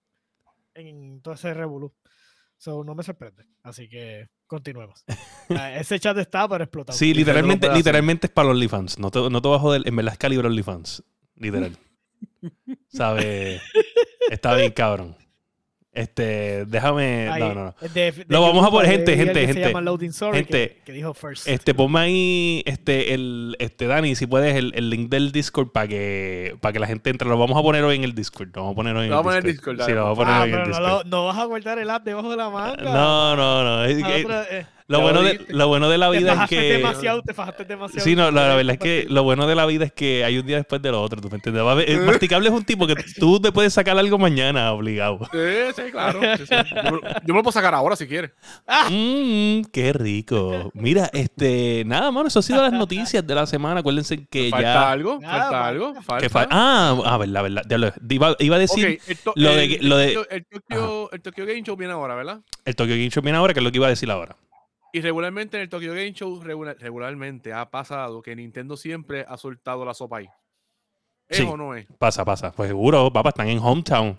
[0.76, 1.94] en todo ese revolú.
[2.58, 3.46] So, no me sorprende.
[3.64, 5.04] Así que continuemos.
[5.50, 6.96] Ah, ese chat está para explotar.
[6.96, 9.00] Sí, literalmente, literalmente es para los OnlyFans.
[9.00, 9.84] No te, no te vas a joder.
[9.86, 11.04] En verdad es calibre OnlyFans.
[11.36, 11.78] Literal.
[12.88, 13.62] ¿Sabes?
[14.30, 15.16] Está bien, cabrón.
[15.96, 17.30] Este, déjame.
[17.30, 17.76] Ahí, No, no, no.
[17.94, 19.54] de- de Lo vamos a poner, gente, gente, gente.
[19.54, 21.48] Se llama Loading Sorry, Gente, que, que dijo first.
[21.48, 25.88] Este, ponme ahí, este, el, este, Dani, si puedes, el, el link del Discord para
[25.88, 27.30] que, para que la gente entre.
[27.30, 28.50] Lo vamos a poner hoy en el Discord.
[28.54, 29.46] Lo vamos a poner hoy en el Discord.
[29.46, 30.88] Discord, Sí, lo vamos a poner Ah, hoy en el no, Discord.
[30.90, 32.76] lo- no vas a guardar el app debajo de la manga.
[32.84, 33.86] No, no, no.
[33.86, 36.62] es Ah, eh, lo, bueno lo de, lo bueno de la te vida es que.
[36.74, 38.04] demasiado, te fajaste demasiado.
[38.04, 40.46] Sí, no, la, verdad es que lo bueno de la vida es que hay un
[40.46, 41.64] día después del otro, ¿tú me entiendes?
[41.64, 44.72] Va a haber- el masticable es un tipo que tú te puedes sacar algo mañana,
[44.74, 45.20] obligado.
[45.32, 45.40] Sí,
[45.76, 46.20] sí, claro.
[46.38, 46.56] sí, sí.
[46.84, 48.32] Yo, me, yo me lo puedo sacar ahora si quieres.
[48.90, 50.72] Mmm, qué rico.
[50.74, 53.80] Mira, este, nada, mano, eso ha sido las noticias de la semana.
[53.80, 54.92] Acuérdense que ¿Falta ya.
[54.92, 55.20] algo?
[55.20, 55.68] Nada, ¿Falta falta.
[55.68, 56.02] algo?
[56.04, 56.30] ¿Falta?
[56.30, 57.94] fa- ah, ah, verdad, verdad.
[58.10, 60.46] Iba, iba a decir Ok, el, to- lo de el- lo de- el Tokyo- el
[60.46, 62.42] Tokyo, el Tokyo Game Show viene ahora, ¿verdad?
[62.66, 64.36] el Tokyo Game Show viene ahora, que es lo que iba a decir ahora.
[64.96, 69.36] Y regularmente en el Tokyo Game Show regula- regularmente ha pasado que Nintendo siempre ha
[69.36, 70.30] soltado la sopa ahí.
[71.28, 71.44] ¿Es Sí.
[71.44, 71.86] o no es?
[72.00, 72.54] Pasa, pasa.
[72.54, 74.18] Pues seguro, papá, están en hometown.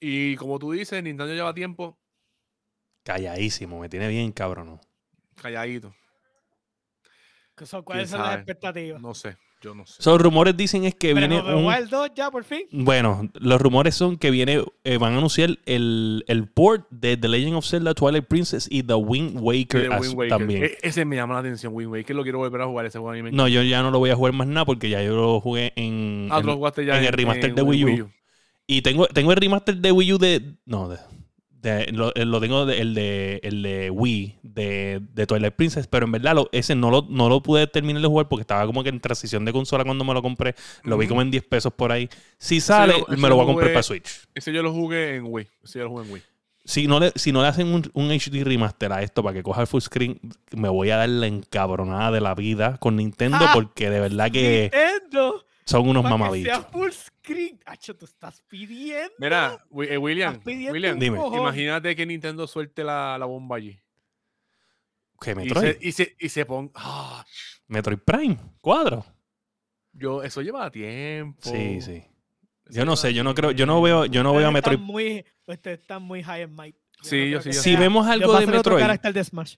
[0.00, 1.98] Y como tú dices, Nintendo lleva tiempo
[3.02, 4.66] Calladísimo, me tiene bien cabrón.
[4.68, 4.80] ¿no?
[5.36, 5.94] calladito.
[7.54, 9.02] ¿Qué son- ¿Cuáles son las expectativas?
[9.02, 9.94] No sé, yo no sé.
[9.98, 11.64] So, rumores dicen es que Pero viene the un...
[11.66, 12.62] Wild 2 ya, por fin.
[12.70, 17.28] Bueno, los rumores son que viene, eh, van a anunciar el, el port de The
[17.28, 20.28] Legend of Zelda Twilight Princess y The Wind Waker, as- Wind Waker.
[20.28, 20.64] también.
[20.64, 22.14] E- ese me llama la atención, Wind Waker.
[22.14, 23.10] Lo quiero volver a jugar ese juego.
[23.10, 25.02] a mí me No, yo ya no lo voy a jugar más nada porque ya
[25.02, 26.28] yo lo jugué en...
[26.30, 28.10] Ah, en- lo jugaste ya en el remaster de Wii U.
[28.66, 30.54] y tengo, tengo el remaster de Wii U de...
[30.66, 30.98] No, de,
[31.64, 35.86] de- lo, eh, lo tengo de- el, de, el de Wii de, de Twilight Princess,
[35.86, 38.64] pero en verdad lo- ese no lo, no lo pude terminar de jugar porque estaba
[38.66, 40.54] como que en transición de consola cuando me lo compré.
[40.84, 42.08] Lo vi como en 10 pesos por ahí.
[42.38, 44.08] Si sale, ese me lo voy a comprar para Switch.
[44.34, 45.46] Ese yo lo jugué en Wii.
[45.64, 46.22] Ese yo lo jugué en Wii.
[46.66, 49.42] Si no le, si no le hacen un, un HD remaster a esto para que
[49.42, 50.18] coja el full screen,
[50.56, 54.30] me voy a dar la encabronada de la vida con Nintendo Ah, porque de verdad
[54.30, 56.52] que Nintendo, son unos mamabichos.
[56.56, 57.60] sea full screen.
[57.64, 59.12] Acho, tú estás pidiendo.
[59.18, 61.18] Mira, eh, William, pidiendo William, Dime.
[61.36, 63.78] imagínate que Nintendo suelte la, la bomba allí.
[65.20, 65.72] ¿Qué Y Metroid?
[65.72, 66.70] se, y, se, y se ponga.
[66.74, 67.24] ah,
[67.68, 69.06] Metroid Prime, cuadro.
[69.92, 71.40] yo, eso lleva tiempo.
[71.48, 72.04] Sí, sí.
[72.66, 74.58] Eso Yo no sé, yo no creo, yo no veo, yo no Ustedes veo a
[74.58, 74.78] están Metroid.
[74.78, 76.76] Muy, ustedes están muy high and might.
[77.02, 79.54] Sí, no yo sí, yo Si sea- vemos algo de otro Metroid, carácter de Smash.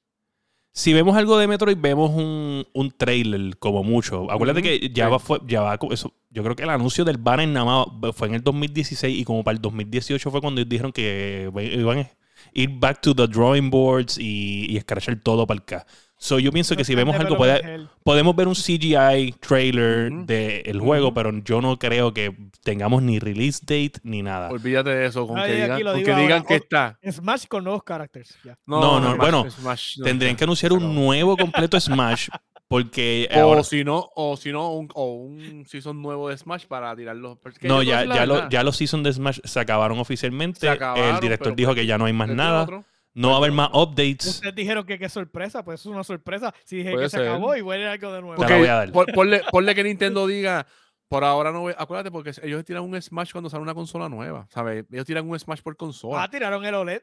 [0.76, 4.30] Si vemos algo de Metroid, vemos un, un trailer como mucho.
[4.30, 7.48] Acuérdate que ya va, fue, ya va, eso, yo creo que el anuncio del banner
[7.48, 11.50] nada más fue en el 2016 y como para el 2018 fue cuando dijeron que
[11.54, 12.10] iban a
[12.52, 15.86] ir back to the drawing boards y, y escrachar todo para el K.
[16.18, 20.24] So, yo pienso que si vemos algo, puede, podemos ver un CGI trailer Ujú.
[20.26, 24.48] del juego, pero yo no creo que tengamos ni release date ni nada.
[24.48, 26.98] Olvídate de eso, con Ay, que digan, con que, digan que está.
[27.10, 28.38] Smash con nuevos characters.
[28.42, 28.56] Ya.
[28.66, 30.38] No, no, Smash- bueno, Smash no Tendrían está.
[30.38, 32.28] que anunciar un nuevo completo Smash
[32.66, 36.64] porque O ahora, si no, o si no, un, o un season nuevo de Smash
[36.64, 37.38] para tirarlo.
[37.42, 40.60] porque no, ya, ya, lo- ya los seasons de Smash se acabaron oficialmente.
[40.60, 42.62] Se acabaron, el director dijo pues, que ya no hay más ¿este nada.
[42.62, 42.84] otro?
[43.16, 44.26] No va a haber más updates.
[44.26, 46.54] Ustedes dijeron que qué sorpresa, pues es una sorpresa.
[46.64, 48.34] Si dije Puede que se acabó y vuelve algo de nuevo.
[48.36, 48.92] Te la Porque voy a dar.
[48.92, 50.66] pon- ponle, ponle que Nintendo diga,
[51.08, 54.46] por ahora no voy, acuérdate porque ellos tiran un Smash cuando sale una consola nueva,
[54.50, 54.84] ¿sabes?
[54.92, 56.22] Ellos tiran un Smash por consola.
[56.24, 57.00] Ah, tiraron el OLED.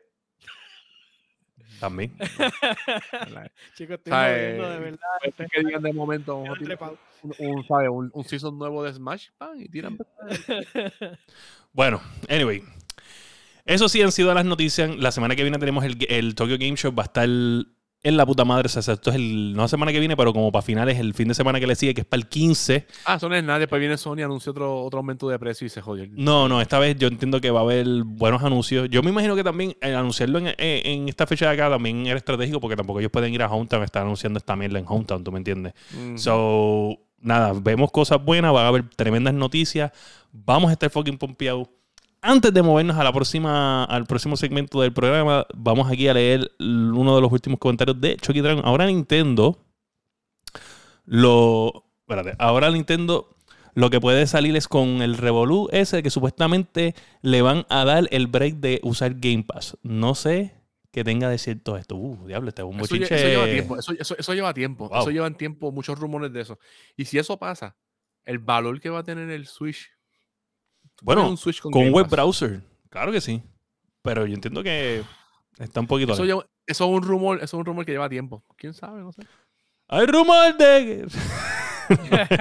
[1.79, 2.15] También.
[2.17, 3.51] ¿verdad?
[3.75, 4.37] Chicos, estoy ¿Sabes?
[4.39, 4.99] jodiendo, de verdad.
[5.19, 6.97] Puede Este- que digan de momento, vamos a Estoy tirar trepado.
[7.23, 7.89] un, un, ¿sabes?
[7.91, 9.97] un, un season nuevo de Smash, pan, y tiran.
[11.73, 11.99] Bueno,
[12.29, 12.61] anyway.
[13.65, 14.95] Eso sí han sido las noticias.
[14.97, 16.93] La semana que viene tenemos el, el Tokyo Game Show.
[16.93, 17.27] Va a estar
[18.05, 18.65] en la puta madre.
[18.65, 21.13] O sea, esto es el, no la semana que viene, pero como para finales, el
[21.13, 22.85] fin de semana que le sigue, que es para el 15.
[23.05, 23.59] Ah, eso no es nada.
[23.59, 26.05] Después viene Sony, anuncia otro, otro aumento de precio y se jodió.
[26.11, 28.89] No, no, esta vez yo entiendo que va a haber buenos anuncios.
[28.89, 32.05] Yo me imagino que también el anunciarlo en, en- en esta fecha de acá también
[32.05, 35.23] era estratégico porque tampoco ellos pueden ir a Hometown, estar anunciando esta mierda en Hometown,
[35.23, 35.73] ¿tú me entiendes?
[35.93, 36.17] Ujú.
[36.17, 39.93] So, nada, vemos cosas buenas, va a haber tremendas noticias.
[40.33, 41.69] Vamos a estar fucking pompeados.
[42.25, 46.49] Antes de movernos a la próxima, al próximo segmento del programa, vamos aquí a leer
[46.57, 48.63] uno de los últimos comentarios de Chucky Dragon.
[48.65, 49.59] Ahora Nintendo
[51.05, 51.83] lo.
[52.07, 53.29] Espérate, ahora Nintendo
[53.75, 58.07] lo que puede salir es con el Revolu ese que supuestamente le van a dar
[58.11, 59.77] el break de usar Game Pass.
[59.83, 60.53] No sé
[60.91, 61.95] qué tenga de cierto esto.
[61.95, 65.01] Uh, diablo, este es un Eso, eso lleva tiempo, eso, eso- eso lleva tiempo, Wow.
[65.01, 66.59] eso llevan tiempo, muchos rumores de eso.
[66.95, 67.75] Y si eso pasa,
[68.25, 69.89] el valor que va a tener el Switch.
[71.01, 72.61] Bueno, pones un Switch con, Con web browser.
[72.89, 73.41] Claro que sí.
[74.01, 75.03] Pero yo entiendo que
[75.59, 76.13] está un poquito.
[76.13, 78.43] Eso, lleva- eso es un rumor, eso es un rumor que lleva tiempo.
[78.57, 79.01] ¿Quién sabe?
[79.01, 79.23] No sé.
[79.87, 81.07] Hay rumor de.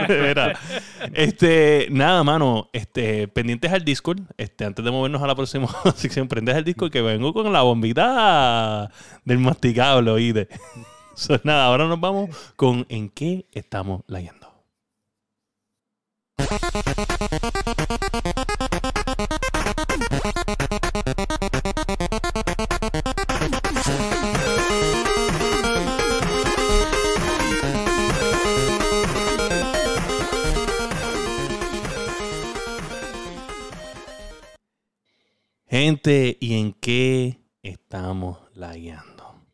[0.08, 0.56] Mira,
[1.14, 2.68] este, nada, mano.
[2.72, 4.20] Este, pendientes al Discord.
[4.36, 7.62] Este, antes de movernos a la próxima sección, prendes al Discord que vengo con la
[7.62, 8.90] bombita
[9.24, 10.48] del masticable, oíste.
[11.14, 14.50] So, nada, ahora nos vamos con en qué estamos leyendo.
[36.06, 39.46] ¿Y en qué estamos leyendo?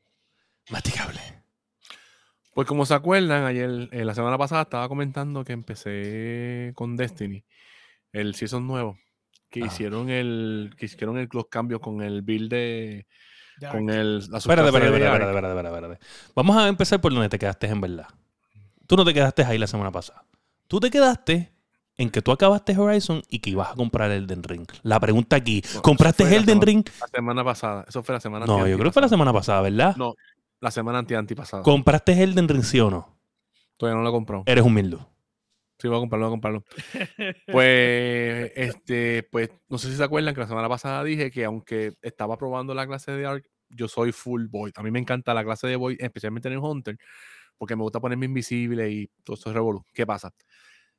[0.71, 1.21] Masticable.
[2.55, 7.45] Pues como se acuerdan, ayer, eh, la semana pasada estaba comentando que empecé con Destiny,
[8.13, 8.99] el season nuevo,
[9.51, 9.67] que Ah.
[9.67, 13.07] hicieron el, que hicieron el, los cambios con el build de,
[13.71, 15.23] con el, la Espérate, subclase espérate, de espérate, Ark.
[15.23, 16.33] espérate, espérate, espérate, espérate.
[16.35, 18.09] Vamos a empezar por donde te quedaste en verdad.
[18.87, 20.25] Tú no te quedaste ahí la semana pasada.
[20.67, 21.53] Tú te quedaste
[21.99, 24.67] en que tú acabaste Horizon y que ibas a comprar Elden Ring.
[24.83, 26.85] La pregunta aquí, ¿compraste la Elden semana- Ring?
[27.01, 29.61] La semana pasada, eso fue la semana No, yo creo que fue la semana pasada,
[29.63, 29.97] ¿verdad?
[29.97, 30.15] No,
[30.61, 31.63] la semana anti antipasada.
[31.63, 33.19] ¿Compraste Elden Ring, sí o no?
[33.77, 34.43] Todavía no lo he comprado.
[34.47, 34.97] Eres humilde.
[35.81, 36.65] Sí, voy a comprarlo, voy a comprarlo.
[37.47, 41.95] Pues, este, pues, no sé si se acuerdan que la semana pasada dije que aunque
[42.03, 44.73] estaba probando la clase de Ark, yo soy full Void.
[44.77, 46.97] A mí me encanta la clase de Void, especialmente en el Hunter,
[47.57, 49.85] porque me gusta ponerme invisible y todo eso es revolú.
[49.93, 50.33] ¿Qué pasa?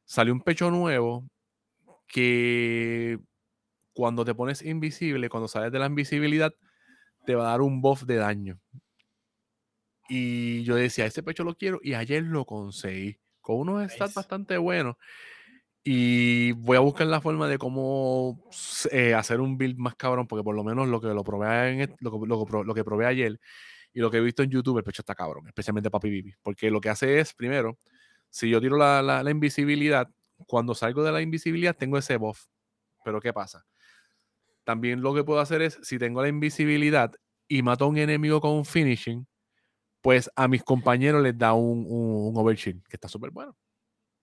[0.09, 1.23] Salió un pecho nuevo
[2.07, 3.19] que
[3.93, 6.51] cuando te pones invisible, cuando sales de la invisibilidad,
[7.27, 8.59] te va a dar un buff de daño.
[10.07, 13.19] Y yo decía, ese pecho lo quiero y ayer lo conseguí.
[13.39, 14.15] Con unos stats Nice.
[14.15, 14.95] bastante buenos.
[15.83, 18.43] Y voy a buscar la forma de cómo
[18.91, 21.95] eh, hacer un build más cabrón, porque por lo menos lo que, lo probé, en,
[21.99, 23.39] lo, que- lo que pro- lo que probé ayer
[23.93, 26.33] y lo que he visto en YouTube, el pecho está cabrón, especialmente para PvP.
[26.41, 27.77] Porque lo que hace es, primero,
[28.29, 30.07] si yo tiro la, la- la invisibilidad,
[30.47, 32.45] cuando salgo de la invisibilidad tengo ese buff.
[33.03, 33.65] Pero ¿qué pasa?
[34.63, 37.11] también lo que puedo hacer es, si tengo la invisibilidad
[37.47, 39.25] y mato a un enemigo con un finishing,
[40.01, 43.57] pues a mis compañeros les da un, un, un overshield, que está súper bueno.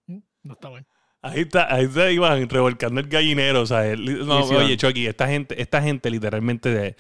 [0.07, 0.87] Mm, No está mal.
[1.23, 3.63] Ahí está, ahí está Iván revolcando el gallinero.
[3.63, 4.77] O sea, no, Sí, sí, oye.
[4.77, 6.97] Chucky, esta gente, esta gente literalmente, de-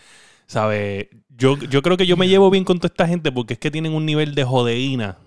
[0.46, 1.10] ¿sabe?
[1.28, 3.70] Yo, yo creo que yo me llevo bien con toda esta gente porque es que
[3.70, 5.18] tienen un nivel de jodeína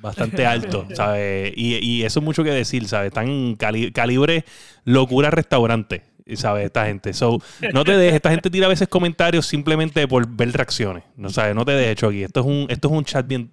[0.00, 1.52] bastante alto, ¿sabes?
[1.56, 3.08] Y, y eso es mucho que decir, ¿sabes?
[3.08, 4.44] Están cali- calibre
[4.84, 6.02] locura restaurante,
[6.34, 6.66] ¿sabes?
[6.66, 7.12] Esta gente.
[7.12, 7.38] So,
[7.72, 11.54] no te dejes, esta gente tira a veces comentarios simplemente por ver reacciones, ¿no sabes?
[11.54, 12.22] No te dejes, Chucky.
[12.24, 13.50] Esto es un, esto es un chat bien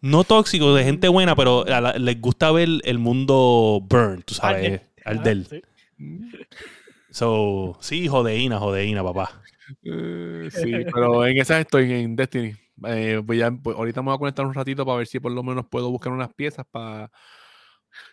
[0.00, 4.34] no tóxico, de gente buena, pero a la- les gusta ver el mundo burn, tú
[4.34, 5.46] sabes, al Ah, del.
[5.46, 5.62] sí.
[7.10, 9.42] So, sí, jodeína, jodeína, papá.
[9.84, 12.54] Eh, sí, pero en esa estoy en Destiny.
[12.86, 15.32] Eh, voy a- pues, ahorita me voy a conectar un ratito para ver si por
[15.32, 17.10] lo menos puedo buscar unas piezas para...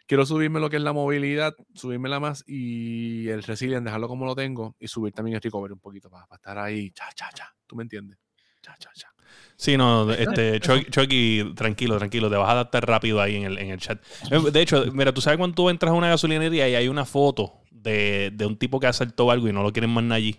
[0.08, 4.36] Quiero subirme lo que es la movilidad, subírmela más y el resilient, dejarlo como lo
[4.36, 7.56] tengo y subir también el recovery un poquito para, estar ahí, cha, cha, cha.
[7.66, 8.18] ¿Tú me entiendes?
[8.62, 9.14] Cha, cha, cha.
[9.56, 13.58] Sí, no, este, Chucky, Chucky, tranquilo, tranquilo, te vas a adaptar rápido ahí en el,
[13.58, 14.02] en el chat.
[14.32, 17.06] Eh, De hecho, mira, tú sabes cuando tú entras a una gasolinería y hay una
[17.06, 20.38] foto de, de un tipo que asaltó algo y no lo quieren más allí.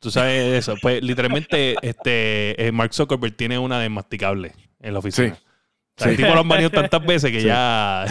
[0.00, 0.74] Tú sabes eso.
[0.82, 5.34] Pues literalmente, este, eh, Mark Zuckerberg tiene una desmasticable en la oficina.
[5.34, 5.42] Sí.
[5.98, 7.46] O sea, el tipo lo han baneado tantas veces que Sí.
[7.46, 8.04] ya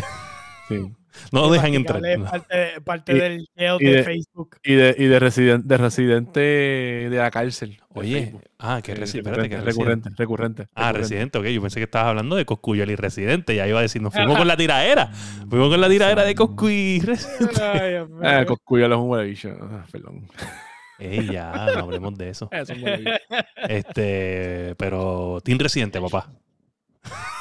[0.67, 0.79] Sí.
[1.31, 2.01] no lo dejan entrar.
[2.01, 2.25] Masticable es No.
[2.31, 4.57] Parte, parte Y- del de, de- Facebook.
[4.63, 7.69] Y de, y de, residente, de residente de la cárcel.
[7.77, 10.61] de Oye, ah, que resi- espérate, recurrente, que recurrente, recurrente.
[10.73, 10.99] Ah, recurrente.
[10.99, 11.45] residente, ok.
[11.45, 13.55] Yo pensé que estabas hablando de Coscuyuel y Residente.
[13.55, 15.11] Ya iba a decir, nos fuimos con la tiradera.
[15.47, 17.61] Fuimos con la tiradera de Coscu y Residente.
[17.61, 18.19] Ay, Dios mío.
[18.41, 19.55] Eh, Coscuyo es un huele bicho.
[19.61, 20.27] Ah, Perdón.
[20.99, 22.47] Ey, ya, no hablemos de eso.
[22.51, 23.45] Es un huele bicho.
[23.67, 26.31] Este, pero Team Residente, papá.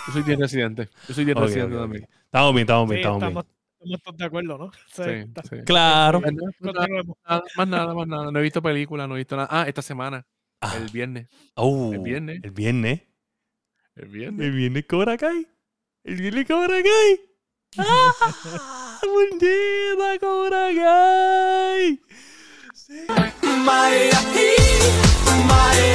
[0.07, 0.89] Yo soy bien residente.
[1.09, 2.09] Yo soy bien Ok, residente también.
[2.25, 3.29] Estamos bien, estamos Sí, bien, estamos bien.
[3.31, 4.73] estamos, todos de acuerdo, ¿no?
[4.73, 5.57] Sí, Sí, está- sí.
[5.65, 6.21] Claro.
[6.21, 8.31] Más nada, más nada, más nada.
[8.31, 9.49] No he visto película, no he visto nada.
[9.51, 10.27] Ah, esta semana,
[10.61, 11.29] Ah, el viernes.
[11.55, 12.41] oh, el viernes.
[12.43, 13.03] El viernes.
[13.95, 14.47] El viernes.
[14.47, 15.47] El viernes Cobra Kai.
[16.03, 17.21] El viernes Cobra Kai.
[17.79, 19.01] ¡Ah!
[19.03, 22.01] ¡Muñeca Cobra Kai!
[23.65, 24.11] my,
[25.49, 25.94] my.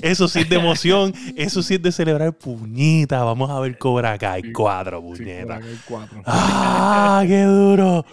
[0.00, 3.22] Eso sí es de emoción, eso sí es de celebrar puñita.
[3.24, 5.46] Vamos a ver Cobra Kai Sí, 4, Sí, puñeta.
[5.46, 6.22] por acá hay cuatro.
[6.26, 8.04] ¡Ah, qué duro!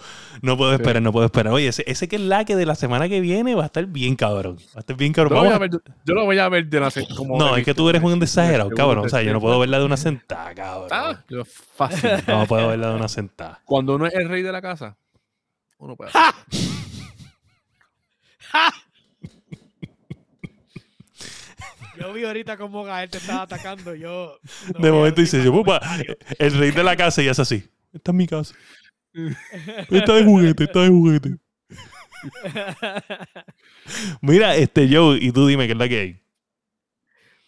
[0.42, 0.76] No puedo Sí.
[0.82, 1.52] esperar, no puedo esperar.
[1.52, 3.86] Oye, ese, ese que es la que de la semana que viene va a estar
[3.86, 4.56] bien cabrón.
[4.74, 5.44] Va a estar bien cabrón.
[5.44, 5.70] lo a ver,
[6.04, 8.20] yo lo voy a ver de la se- como No, es que tú eres un
[8.22, 9.06] exagerado, cabrón.
[9.06, 10.88] O sea, yo no puedo verla de una sentada, cabrón.
[10.92, 12.10] Ah, yo fácil.
[12.28, 13.60] No puedo verla de una sentada.
[13.64, 14.96] Cuando uno es el rey de la casa,
[15.78, 16.10] uno puede.
[16.12, 16.34] ¡Ja!
[21.98, 23.94] Yo vi ahorita cómo Gael te estaba atacando.
[23.94, 24.38] Yo.
[24.74, 25.80] no De momento dice, yo, pupa,
[26.38, 27.68] el rey de la casa y es así.
[27.92, 28.54] Esta es mi casa.
[29.90, 31.36] Esta de juguete, esta de juguete.
[34.20, 36.22] Mira, este Joe, y tú dime qué es la que hay.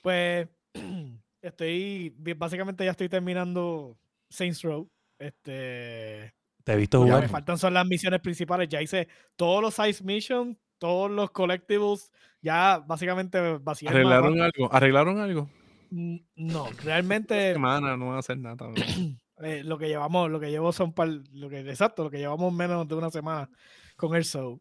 [0.03, 0.49] Pues
[1.43, 3.99] estoy, básicamente ya estoy terminando
[4.31, 4.89] Saints Row.
[5.19, 6.33] Este,
[6.65, 7.23] Te he visto jugar.
[7.23, 8.69] me faltan son las misiones principales.
[8.69, 12.11] Ya hice todos los size missions, todos los collectibles.
[12.41, 13.73] Ya básicamente mapa.
[13.87, 14.73] ¿Arreglaron algo?
[14.73, 15.51] ¿Arreglaron algo?
[15.91, 18.69] No, realmente Semana, no van a hacer nada.
[19.43, 22.53] eh, lo que llevamos, lo que llevo son par, lo que, exacto, lo que llevamos
[22.53, 23.51] menos de una semana
[23.97, 24.61] con el show.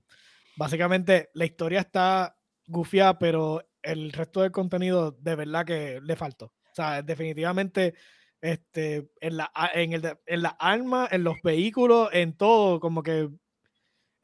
[0.55, 6.45] Básicamente la historia está gufiada, pero el resto del contenido de verdad que le faltó.
[6.45, 7.95] O sea, definitivamente
[8.41, 13.29] este, en, la, en, el, en las armas, en los vehículos, en todo, como que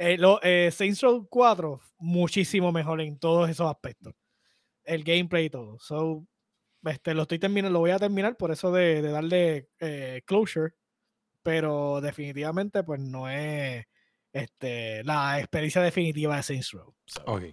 [0.04, 4.14] eh, lo, eh, Saints Row 4, muchísimo mejor en todos esos aspectos.
[4.84, 5.78] El gameplay y todo.
[5.80, 6.26] So,
[6.84, 10.74] este, lo estoy terminando, lo voy a terminar por eso de, de darle eh, closure,
[11.42, 13.86] pero definitivamente pues no es
[14.34, 16.94] este, la experiencia definitiva de Saints Row.
[17.06, 17.44] So, Ok.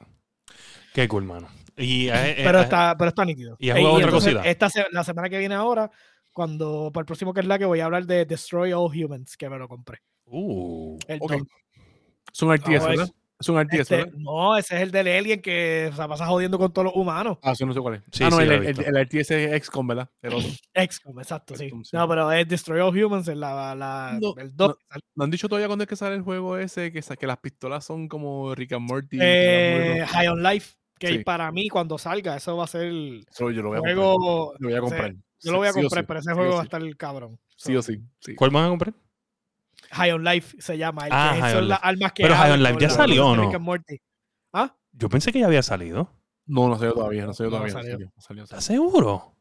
[0.92, 1.48] Qué cool, mano.
[1.76, 3.56] Y, eh, eh, pero, eh, está, pero está nítido.
[3.60, 4.50] ¿y Eh, jugado otra entonces, cosita?
[4.50, 5.90] Esta, la semana que viene ahora,
[6.32, 9.36] cuando para el próximo que es la que voy a hablar de Destroy All Humans,
[9.36, 9.98] que me lo compré.
[10.24, 11.34] Uh, El Ok.
[12.32, 13.06] Es un RTS, No, ¿verdad?
[13.40, 14.12] es- un RTS, Este, ¿verdad?
[14.18, 17.38] no, ese es el del Alien que se pasa jodiendo con todos los humanos.
[17.42, 18.02] Ah, sí, no sé cuál es.
[18.12, 20.10] Sí, ah, no, sí, el, el, el RTS es XCOM, ¿verdad?
[20.20, 20.48] El otro.
[20.90, 21.66] XCOM, exacto, sí.
[21.68, 21.96] XCOM, sí.
[21.96, 24.68] No, pero es Destroy All Humans, la, la, No, el 2.
[24.68, 25.00] no.
[25.14, 26.92] ¿No han dicho todavía cuándo es que sale el juego ese?
[26.92, 29.18] Que, que las pistolas son como Rick and Morty.
[29.20, 31.18] Eh, High on Life, que Sí.
[31.24, 33.94] para mí cuando salga, eso va a ser el yo lo voy a comprar.
[33.96, 34.54] juego.
[34.58, 35.14] Lo voy a o sea, comprar.
[35.42, 36.64] Yo lo voy a Sí o comprar, sí, pero ese sí o juego va a
[36.64, 37.38] estar el cabrón.
[37.56, 38.02] Sí o sí.
[38.20, 38.34] sí.
[38.34, 38.94] ¿Cuál van a comprar?
[39.90, 41.06] High on Life se llama.
[41.06, 41.88] El Ah, que High son on las Life.
[41.88, 43.50] armas que Pero High on Life ya salió, ¿o no?
[44.52, 44.76] ¿Ah?
[44.92, 46.12] Yo pensé que ya había salido.
[46.46, 47.26] No, no salió todavía.
[47.26, 47.72] No salió todavía.
[47.74, 47.92] No salió.
[47.92, 48.06] salió.
[48.16, 49.36] no salió, no ¿Estás seguro?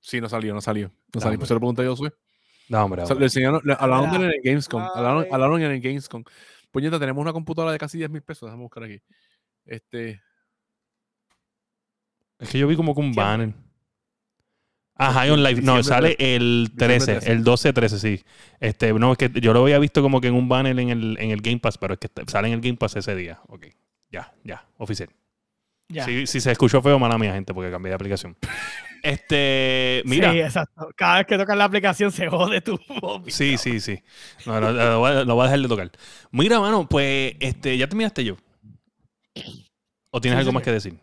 [0.00, 0.90] Sí, no salió, no salió.
[1.14, 1.38] No salió.
[1.38, 2.12] Pues se lo pregunté yo, Josué.
[2.68, 3.02] No, hombre.
[3.02, 3.20] O sea, hombre.
[3.22, 4.82] lo enseñaron, le- hablaron en el Gamescom.
[4.82, 6.24] Hablaron, hablaron en el Gamescom.
[6.70, 8.46] Puñeta, tenemos una computadora de casi 10 mil pesos.
[8.48, 9.00] Déjame buscar aquí.
[9.64, 10.20] Este.
[12.38, 13.54] Es que yo vi como que un banner.
[14.98, 15.60] Ah, High on Life.
[15.62, 17.32] No, sale el diciembre 13, 13.
[17.32, 18.24] el 12-13, sí.
[18.60, 21.18] Este, no, es que yo lo había visto como que en un banner en el,
[21.20, 23.40] en el Game Pass, pero es que sale en el Game Pass ese día.
[23.48, 23.66] Ok.
[24.10, 25.10] Ya, ya, oficial.
[25.88, 26.04] Ya.
[26.04, 28.36] Si, si se escuchó feo, mala mía, gente, porque cambié de aplicación.
[29.02, 30.32] Este, mira.
[30.32, 30.88] Sí, exacto.
[30.96, 33.32] Cada vez que tocas la aplicación se jode tu móvil.
[33.32, 34.02] Sí, sí, sí.
[34.46, 35.90] No, no, lo, voy a, lo voy a dejar de tocar.
[36.32, 38.36] Mira, mano, pues, este, ¿ya terminaste yo?
[40.10, 40.98] ¿O tienes Sí, algo más que decir?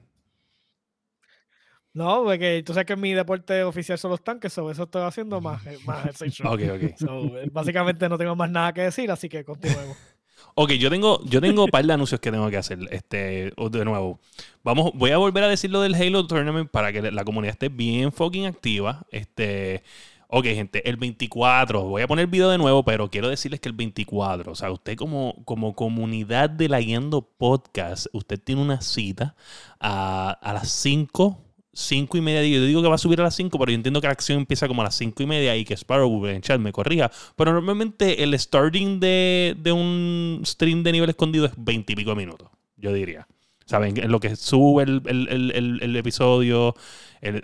[1.94, 5.40] No, porque tú sabes que mi deporte oficial son los tanques, sobre eso estoy haciendo
[5.40, 6.98] más, eh, más seis Ok, ok.
[6.98, 9.98] So, básicamente no tengo más nada que decir, así que continuemos.
[10.56, 12.78] Ok, yo tengo, yo tengo un par de anuncios que tengo que hacer.
[12.92, 14.20] Este, de nuevo.
[14.64, 17.70] Vamos, voy a volver a decir lo del Halo Tournament para que la comunidad esté
[17.70, 19.04] bien fucking activa.
[19.10, 19.82] Este.
[20.28, 23.70] Ok, gente, el 24, voy a poner el video de nuevo, pero quiero decirles que
[23.70, 28.82] el 24, o sea, usted como, como comunidad de la Guiando Podcast, usted tiene una
[28.82, 29.36] cita
[29.80, 31.40] a, a las 5,
[31.74, 32.42] 5 y media.
[32.60, 34.40] Yo digo que va a subir a las 5, pero yo entiendo que la acción
[34.40, 37.12] empieza como a las 5 y media y que Sparrow en chat me corrija.
[37.36, 42.16] Pero normalmente el starting de, de un stream de nivel escondido es 20 y pico
[42.16, 43.28] minutos, yo diría.
[43.66, 43.98] ¿Saben?
[43.98, 46.76] En lo que sube el, el- el- el- episodio,
[47.22, 47.42] el,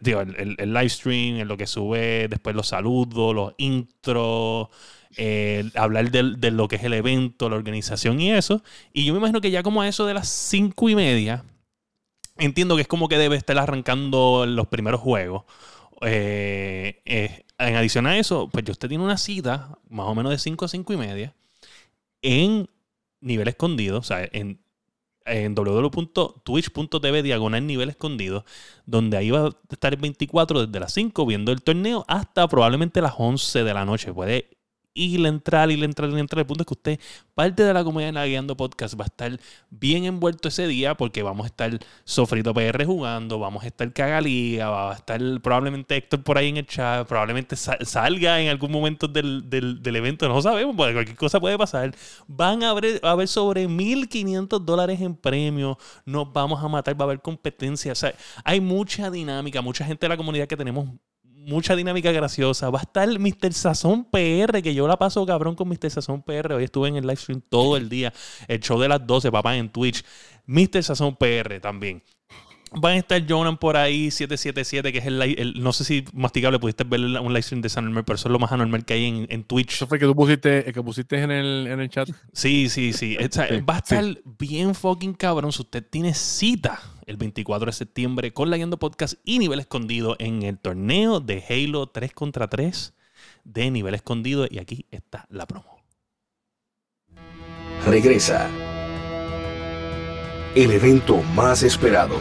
[0.57, 4.67] el, live stream, en lo que sube después los saludos, los intros,
[5.75, 8.61] hablar del- de, lo que es el evento, la organización y eso.
[8.93, 11.43] Y yo me imagino que ya como a eso de las cinco y media,
[12.39, 15.43] entiendo que es como que debe estar arrancando los primeros juegos.
[16.01, 20.31] Eh, eh, en adición a eso, pues yo usted tiene una cita más o menos
[20.31, 21.35] de 5 a 5 y media
[22.21, 22.69] en
[23.21, 24.61] nivel escondido, o sea, en,
[25.25, 28.45] en www.twitch.tv diagonal nivel escondido,
[28.85, 33.01] donde ahí va a estar el 24 desde las 5 viendo el torneo hasta probablemente
[33.01, 34.13] las 11 de la noche.
[34.13, 34.58] Puede
[34.93, 36.39] ir, entrar, ir, entrar, ir, entrar.
[36.39, 36.99] El punto es que usted,
[37.35, 40.95] parte de la comunidad de la Guiando Podcast, va a estar bien envuelto ese día
[40.95, 45.95] porque vamos a estar Sofrito PR jugando, vamos a estar Cagalía, va a estar probablemente
[45.95, 50.27] Héctor por ahí en el chat, probablemente sa- salga en algún momento del, del- evento,
[50.29, 51.93] no sabemos, porque cualquier cosa puede pasar.
[52.27, 57.03] Van a haber, a haber sobre 1.500 dólares en premios, nos vamos a matar, va
[57.05, 58.13] a haber competencia, o sea,
[58.43, 60.89] hay mucha dinámica, mucha gente de la comunidad que tenemos
[61.39, 62.69] mucha dinámica graciosa.
[62.69, 63.53] Va a estar Mr.
[63.53, 65.89] Sazón PR, que yo la paso cabrón con Mr.
[65.89, 66.53] Sazón PR.
[66.53, 68.13] Hoy estuve en el live stream todo el día.
[68.47, 70.03] El show de las 12, papá, en Twitch.
[70.45, 70.83] Mr.
[70.83, 72.03] Sazón PR también.
[72.71, 76.59] Van a estar Jonan por ahí, 777, que es el, el- No sé si masticable
[76.59, 78.93] pudiste ver un live stream de San Normal, pero eso es lo más anormal que
[78.93, 79.73] hay en, en Twitch.
[79.73, 82.09] Eso fue el que tú pusiste, el que pusiste en el, en el chat.
[82.31, 83.17] Sí, sí, sí.
[83.23, 83.95] O sea, Sí, va a sí.
[83.95, 88.77] estar bien fucking cabrón si usted tiene cita el 24 de septiembre con la Guiando
[88.77, 92.93] Podcast y Nivel Escondido en el torneo de Halo 3 contra 3
[93.45, 94.45] de Nivel Escondido.
[94.47, 95.79] Y aquí está la promo.
[97.85, 98.47] Regresa.
[100.55, 102.15] El evento más esperado.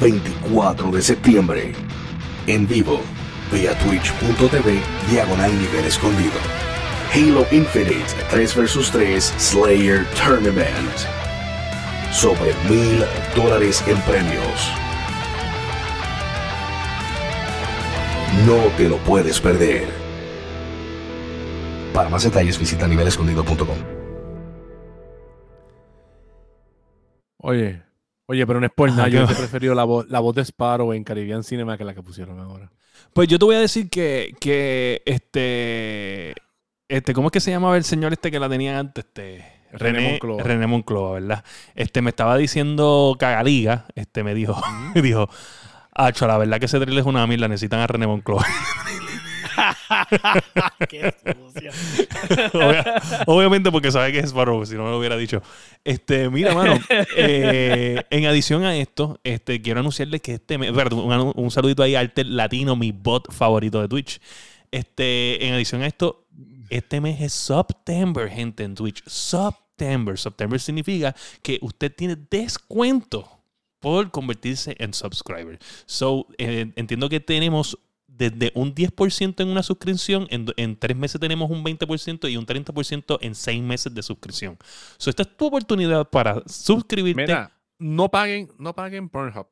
[0.00, 1.72] 24 de septiembre.
[2.46, 3.00] En vivo.
[3.52, 4.80] Vía twitch.tv
[5.10, 6.38] diagonal nivel escondido.
[7.14, 10.96] Halo Infinite 3 vs 3 Slayer Tournament.
[12.12, 14.72] Sobre mil dólares en premios.
[18.46, 19.88] No te lo puedes perder.
[21.94, 23.96] Para más detalles visita nivelescondido.com.
[27.38, 27.85] Oye,
[28.26, 29.08] oye, pero no es por nada.
[29.08, 32.02] Yo hubiese preferido la voz, la voz de Sparrow en Caribbean Cinema que la que
[32.02, 32.70] pusieron ahora.
[33.12, 36.34] Pues yo te voy a decir que, que este.
[36.88, 39.04] Este, ¿cómo es que se llamaba el señor este que la tenía antes?
[39.04, 39.56] Este.
[39.72, 40.42] René René, Monclova.
[40.42, 41.44] René Monclova, ¿verdad?
[41.74, 44.60] Este me estaba diciendo Cagaliga, este me dijo,
[44.94, 45.28] me dijo,
[45.98, 48.44] Acho, la verdad que ese drill es una mierda, necesitan a René Monclova.
[53.26, 55.42] Obviamente porque sabe que es Sparrow, si no me lo hubiera dicho.
[55.84, 56.78] Este, mira, mano,
[57.16, 61.82] eh, en adición a esto, este, quiero anunciarles que este mes, perdón, un, un saludito
[61.82, 64.20] ahí a Alter Latino, mi bot favorito de Twitch.
[64.70, 66.26] Este, en adición a esto,
[66.70, 69.02] este mes es September, gente, en Twitch.
[69.06, 70.18] September.
[70.18, 73.28] September significa que usted tiene descuento
[73.80, 75.58] por convertirse en subscriber.
[75.86, 77.78] So, eh, entiendo que tenemos
[78.16, 82.46] desde un 10% en una suscripción, en, en tres meses tenemos un 20% y un
[82.46, 84.56] 30% en seis meses de suscripción.
[84.96, 87.22] So, esta es tu oportunidad para suscribirte.
[87.22, 89.46] Mira, no paguen, no paguen Pornhub.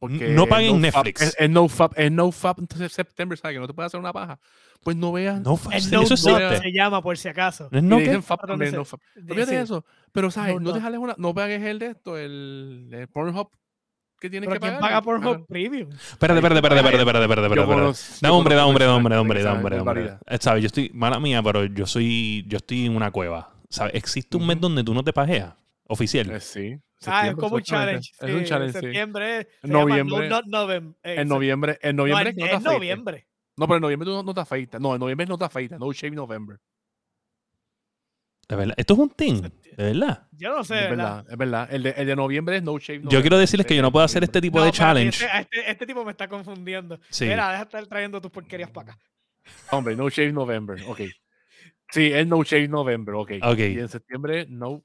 [0.00, 1.20] Porque No paguen no Netflix.
[1.20, 3.54] fap- Es, es no fap, es no fap entonces September, ¿sabes?
[3.54, 4.40] Que no te puedes hacer una paja.
[4.82, 5.40] Pues no veas.
[5.42, 5.90] no, El eso.
[6.16, 7.68] Dog se llama por si acaso.
[7.70, 8.76] ¿No no dicen fap ese.
[8.76, 9.00] no fap.
[9.28, 9.84] Eso.
[10.10, 10.54] Pero, ¿sabes?
[10.56, 10.84] No, No, te no.
[10.84, 13.48] jales una, no pagues el de esto, el, el Pornhub
[14.22, 14.80] que tienes que ¿quién pagar.
[14.80, 15.90] paga por Ah, Hub Premium?
[15.90, 17.48] Espérate, espérate, espérate, espérate, espérate, espérate,
[18.22, 20.06] Da hombre, da hombre, da hombre, da hombre, da hombre, da hombre.
[20.16, 20.20] barbaridad.
[20.40, 20.62] ¿Sabes?
[20.62, 23.52] Yo estoy, mala mía, pero yo soy, yo estoy en una cueva.
[23.68, 23.94] ¿Sabes?
[23.94, 25.54] Existe un mes donde tú no te pajeas.
[25.88, 26.30] Oficial.
[26.30, 26.76] Eh, sí.
[27.06, 28.12] Ah, es como un challenge.
[28.20, 28.80] Es un challenge, sí.
[28.80, 29.48] septiembre.
[29.64, 30.28] noviembre-
[31.02, 33.26] eh, En noviembre, en no, noviembre en- noviembre.
[33.56, 34.80] No, pero en noviembre tú no, no te afeitas.
[34.80, 35.78] No, en noviembre no te afeitas.
[35.80, 36.58] No shave November.
[38.52, 38.74] De verdad.
[38.76, 39.40] Esto es un thing.
[39.40, 39.50] De
[39.82, 40.28] verdad.
[40.32, 41.24] Yo no sé, es ¿verdad?
[41.24, 41.68] verdad, es verdad.
[41.72, 43.14] El de, el de noviembre es no shave November.
[43.14, 45.24] Yo quiero decirles que yo no puedo hacer este tipo No, de espérate, challenge.
[45.24, 47.00] Este, este, este tipo me está confundiendo.
[47.08, 47.24] Sí.
[47.24, 49.02] Mira, deja de estar trayendo tus porquerías para acá.
[49.70, 50.82] Hombre, no shave November.
[50.86, 51.00] Ok.
[51.92, 53.14] Sí, es no shave November.
[53.14, 53.32] Ok.
[53.42, 53.58] Ok.
[53.58, 54.84] Y en septiembre, no.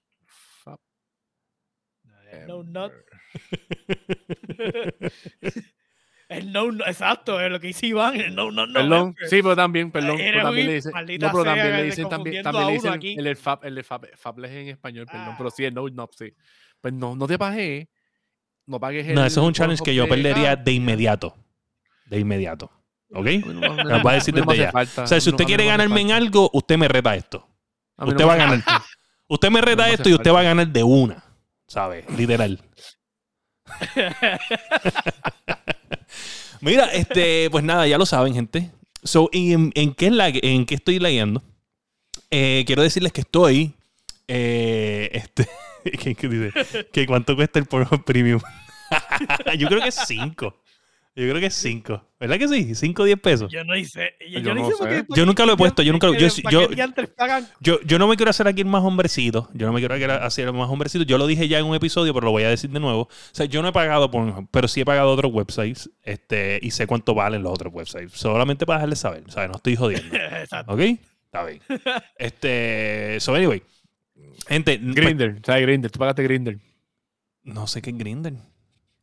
[0.63, 0.79] fap
[2.47, 2.93] No, not.
[6.29, 8.73] El no, no, exacto, es lo que dice Iván, el no, no, no.
[8.73, 10.17] Perdón, sí, pero también, perdón.
[10.17, 12.93] Pero también le dicen, no, pero sea, también le que dicen, también, también le dicen
[12.93, 13.15] aquí.
[13.17, 15.53] el, el, fab, el fab, fables en español, perdón, pero Ah.
[15.55, 16.33] sí, el no, no, sí.
[16.81, 17.87] Pues no, no te pagues,
[18.65, 21.33] no pagues el No, eso es un challenge que yo perdería de inmediato.
[22.07, 22.69] De inmediato.
[23.13, 23.25] ¿Ok?
[23.25, 24.71] a mí no me- Las voy a decir no desde ya.
[24.73, 27.47] falta, O sea, si no, usted quiere no ganarme en algo, usted me reta esto.
[27.97, 28.61] No Usted va a ganar.
[29.29, 31.23] Usted me reta esto y usted va a ganar de una.
[31.67, 32.05] ¿Sabes?
[32.17, 32.59] Literal.
[36.61, 38.71] Mira, este, pues nada, ya lo saben, gente.
[39.03, 41.43] So, ¿en, en qué, la, en qué estoy leyendo?
[42.31, 43.73] Eh, quiero decirles que estoy.
[44.27, 45.47] eh, este,
[46.15, 46.87] ¿qué- dice?
[46.91, 48.41] que cuánto cuesta el Pornhub Premium.
[49.57, 50.55] Yo creo que es 5.
[51.19, 52.03] Yo creo que es 5.
[52.19, 52.75] ¿Verdad que sí?
[52.75, 53.51] 5 o 10 pesos.
[53.51, 54.13] Yo no hice.
[54.29, 54.77] Yo, Yo no no hice sé.
[54.77, 56.67] porque- Yo nunca lo he puesto, yo nunca lo- yo- ¿para yo-?
[57.59, 59.49] Yo, yo no me quiero hacer aquí el más hombrecito.
[59.53, 61.03] Yo no me quiero hacer el más hombrecito.
[61.05, 63.01] Yo lo dije ya en un episodio, pero lo voy a decir de nuevo.
[63.01, 65.89] O sea, yo no he pagado Pornhub, pero sí he pagado otros websites.
[66.03, 68.11] Este, y sé cuánto valen los otros websites.
[68.11, 69.23] Solamente para dejarles saber.
[69.29, 69.49] ¿sabes?
[69.49, 70.15] No estoy jodiendo.
[70.15, 70.71] Exacto.
[70.73, 70.79] ¿Ok?
[70.79, 71.61] Está bien.
[72.19, 73.17] Este.
[73.21, 73.63] So, anyway.
[74.47, 74.77] Gente.
[74.81, 75.89] Grinder, ¿sabes Grinder?
[75.89, 76.59] Tú pagaste Grinder.
[77.43, 78.33] no sé qué es Grindr.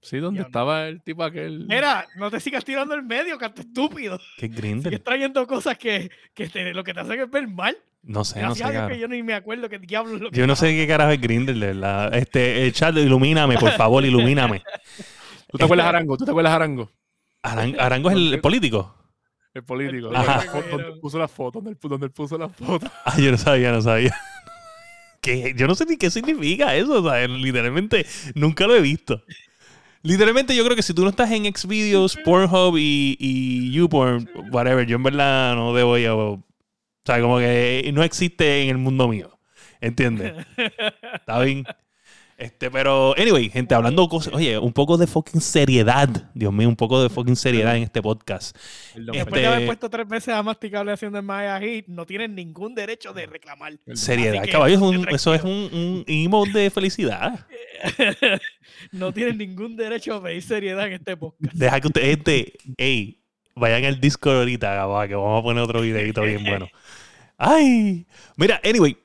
[0.04, 0.48] Sí, donde Diablo.
[0.48, 1.66] estaba el tipo aquel.
[1.66, 4.20] Mira, no te sigas tirando el medio, canto estúpido.
[4.36, 7.76] ¿Qué es Sigues trayendo cosas que, que te- lo que te hacen es ver mal.
[8.02, 8.64] No sé, no sé.
[8.88, 11.10] Que yo ni me acuerdo qué diablos es lo que Yo no sé qué carajo
[11.12, 12.14] es Grindr, de verdad.
[12.14, 14.62] Este, el chat, ilumíname, por favor, ilumíname.
[15.50, 16.16] ¿Tú te acuerdas de Arango?
[16.18, 16.90] ¿Tú te acuerdas de Arango?
[17.42, 18.94] Aran- Arango es el político.
[19.54, 20.08] El político.
[20.10, 20.36] El Ajá.
[20.44, 21.60] la foto- Donde puso la foto.
[21.62, 22.86] Donde donde él puso la foto.
[23.06, 24.14] Ah, yo no sabía, no sabía.
[25.22, 29.22] Que yo no sé ni qué significa eso, o sea, literalmente nunca lo he visto.
[30.04, 34.86] Literalmente yo creo que si tú no estás en Xvideos, Pornhub y, y YouPorn, whatever,
[34.86, 36.14] yo en verdad no debo ir a...
[36.14, 36.42] O
[37.06, 39.38] sea, como que no existe en el mundo mío.
[39.80, 40.34] ¿Entiendes?
[41.14, 41.64] Está bien.
[42.36, 46.74] Este, pero, anyway, gente, hablando cosas, oye, un poco de fucking seriedad, Dios mío, un
[46.74, 48.56] poco de fucking seriedad en este podcast.
[48.94, 52.34] Este- Después de haber puesto tres veces a masticable haciendo el Maya Hit, no tienen
[52.34, 53.74] ningún derecho de reclamar.
[53.94, 57.46] Seriedad, que, caballo, es un- eso es un, un emote de felicidad.
[58.92, 61.54] no tienen ningún derecho a pedir seriedad en este podcast.
[61.54, 63.20] Deja que ustedes, gente, ey,
[63.54, 66.68] vayan al Discord ahorita, capaz, que vamos a poner otro videito bien bueno.
[67.38, 68.06] Ay,
[68.36, 68.96] mira, anyway,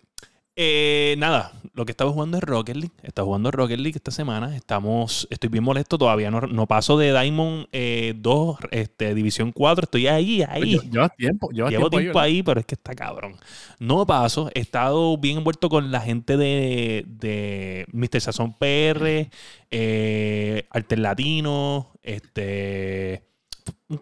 [0.56, 2.94] eh, nada, lo que estaba jugando es Rocket League.
[3.04, 4.56] Estaba jugando Rocket League esta semana.
[4.56, 6.30] Estamos, estoy bien molesto todavía.
[6.32, 9.84] No, no paso de Diamond eh, 2, este, División 4.
[9.86, 10.80] Estoy ahí, ahí.
[10.92, 11.50] Llevas tiempo.
[11.52, 13.36] Llevas Llevo tiempo, tiempo ahí, ahí, pero es que está cabrón.
[13.80, 14.50] No paso.
[14.54, 18.22] He estado bien envuelto con la gente de, de Mr.
[18.22, 19.30] Sazón PR,
[19.72, 23.24] eh, Alter Latino, este,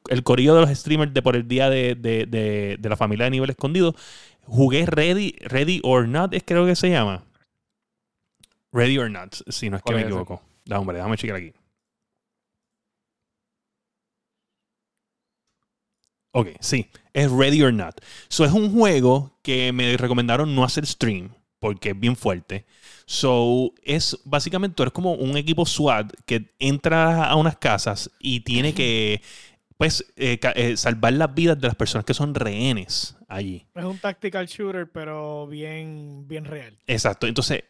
[0.09, 3.26] el corillo de los streamers de por el día de, de- de- de la familia
[3.26, 3.95] de nivel escondido.
[4.49, 7.26] Jugué Ready, Ready or Not, es creo que se llama.
[8.78, 10.13] Ready or Not, si no es que ¿Cuál me es ese?
[10.13, 10.41] equivoco.
[10.65, 11.51] Da, hombre, déjame checar aquí.
[16.32, 17.99] Ok, sí, es Ready or Not.
[18.28, 22.65] So es un juego que me recomendaron no hacer stream porque es bien fuerte.
[23.07, 28.41] So es básicamente tú eres como un equipo SWAT que entra a unas casas y
[28.41, 29.21] tiene que
[29.78, 33.65] pues eh, eh, salvar las vidas de las personas que son rehenes allí.
[33.73, 36.78] Es un tactical shooter, pero bien, bien real.
[36.88, 37.25] Exacto.
[37.28, 37.63] Entonces,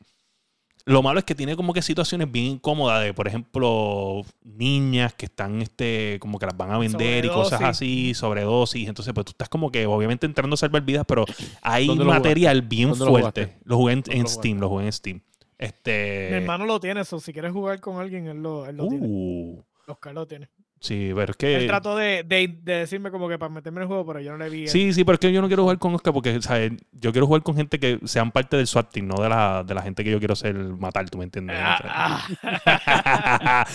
[0.88, 5.26] lo malo es que tiene como que situaciones bien incómodas de, por ejemplo, niñas que
[5.26, 8.88] están, este, como que las van a vender y cosas así, sobredosis.
[8.88, 11.26] Entonces, pues tú estás como que obviamente entrando a salvar vidas, pero
[11.62, 13.44] hay ¿Dónde lo material bien ¿Dónde lo fuerte.
[13.44, 13.62] jugaste?
[13.66, 15.22] Lo jugué en, ¿Dónde en lo Steam, lo jugué en Steam.
[15.58, 16.28] Este.
[16.32, 17.20] Mi hermano lo tiene, eso.
[17.20, 19.06] Si quieres jugar con alguien, él lo, él lo tiene.
[19.06, 20.48] Uh, Oscar lo tiene.
[20.80, 21.68] Sí, pero es Él que.
[21.68, 24.38] trató de, de, de decirme como que para meterme en el juego, pero yo no
[24.38, 24.64] le vi.
[24.64, 26.74] el- Sí, sí, pero es que yo no quiero jugar con Oscar porque, ¿sabes?
[26.94, 29.74] Yo quiero jugar con gente que sean parte del SWAT team, no de la, de
[29.74, 31.58] la gente que yo quiero ser matar, ¿tú me entiendes?
[31.60, 32.24] Ah,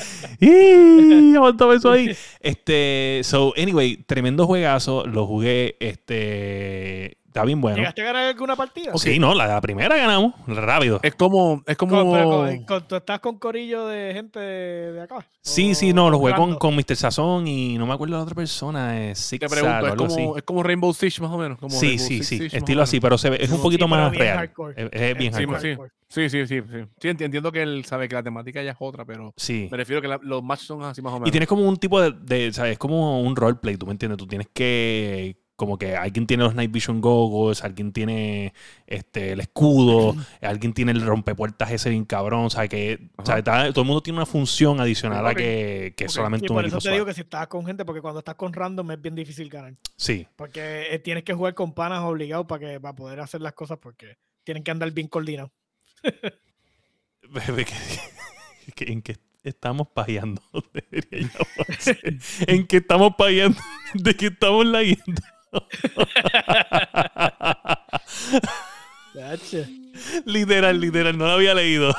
[0.40, 2.14] y aguantaba eso ahí.
[2.40, 5.06] Este, so, anyway, tremendo juegazo.
[5.06, 7.78] Lo jugué, este, Está bien bueno.
[7.78, 8.92] ¿Llegaste a ganar alguna partida?
[8.96, 11.00] Sí, no, la, la primera ganamos, rápido.
[11.02, 12.02] Es como, es como.
[12.02, 15.24] Con- pero con- con- ¿Tú estás con corillo de gente de, de acá?
[15.40, 16.94] Sí, ¿O sí, no, lo jugué con, con Mr.
[16.94, 20.16] Sazón y no me acuerdo la otra persona, es te pregunto, es algo así.
[20.16, 21.58] como, es como Rainbow Six más o menos.
[21.58, 24.10] Como Sí, Rainbow sí, Six sí, estilo así, pero se ve, es un poquito más
[24.10, 24.36] bien real.
[24.36, 24.74] hardcore.
[24.76, 25.74] Es, es bien Sí, hardcore.
[25.74, 25.80] sí.
[26.08, 26.84] Sí, sí, sí, sí.
[27.00, 29.68] Sí, enti- entiendo que él sabe que la temática ya es otra, pero Sí.
[29.70, 31.28] me refiero que la- los matches son así más o menos.
[31.28, 32.72] Y tienes como un tipo de, de, ¿sabes?
[32.72, 34.18] Es como un roleplay, ¿tú me entiendes?
[34.18, 38.52] Tú tienes que, como que alguien tiene los Night Vision Goggles, alguien tiene
[38.88, 42.48] este, el escudo, alguien tiene el rompepuertas ese bien cabrón.
[42.68, 43.24] Que, Ajá.
[43.26, 43.38] ¿sabes?
[43.38, 46.10] Está- todo el mundo tiene una función adicional a que, que Ok.
[46.10, 48.52] solamente un por eso te digo que si estás con gente, porque cuando estás con
[48.52, 49.74] random es bien difícil ganar.
[49.96, 50.26] Sí.
[50.34, 53.78] Porque eh, tienes que jugar con panas obligados para que para poder hacer las cosas
[53.80, 55.52] porque tienen que andar bien coordinados.
[56.02, 57.64] Que-
[58.74, 60.42] que- ¿En qué estamos pajeando?
[62.46, 63.58] ¿En qué estamos pajeando?
[63.94, 65.22] ¿De qué estamos leyendo?
[70.24, 71.94] literal, literal, no lo había leído.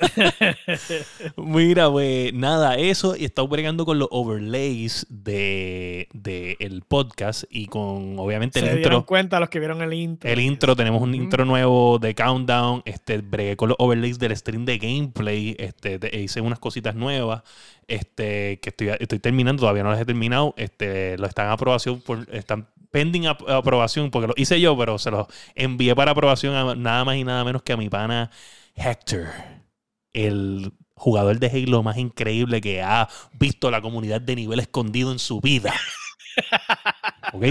[1.36, 7.66] Mira, güey, nada, eso y estamos bregando con los overlays de, de el podcast y
[7.66, 9.06] con obviamente Se el dieron intro.
[9.06, 10.30] cuenta los que vieron el intro.
[10.30, 12.82] El intro, tenemos un intro nuevo de Countdown.
[12.84, 15.54] Este, bregué con los overlays del stream de gameplay.
[15.58, 17.42] Este, de- hice unas cositas nuevas.
[17.88, 20.54] Este, que estoy, estoy terminando, todavía no las he terminado.
[20.56, 25.10] Este, lo están aprobación por, están pending ap- aprobación, porque lo hice yo, pero se
[25.10, 28.30] los envié para aprobación a nada más y nada menos que a mi pana
[28.76, 29.26] Hector.
[30.12, 33.08] El jugador de Halo más increíble que ha
[33.38, 35.72] visto la comunidad de nivel escondido en su vida.
[37.32, 37.44] ¿Ok?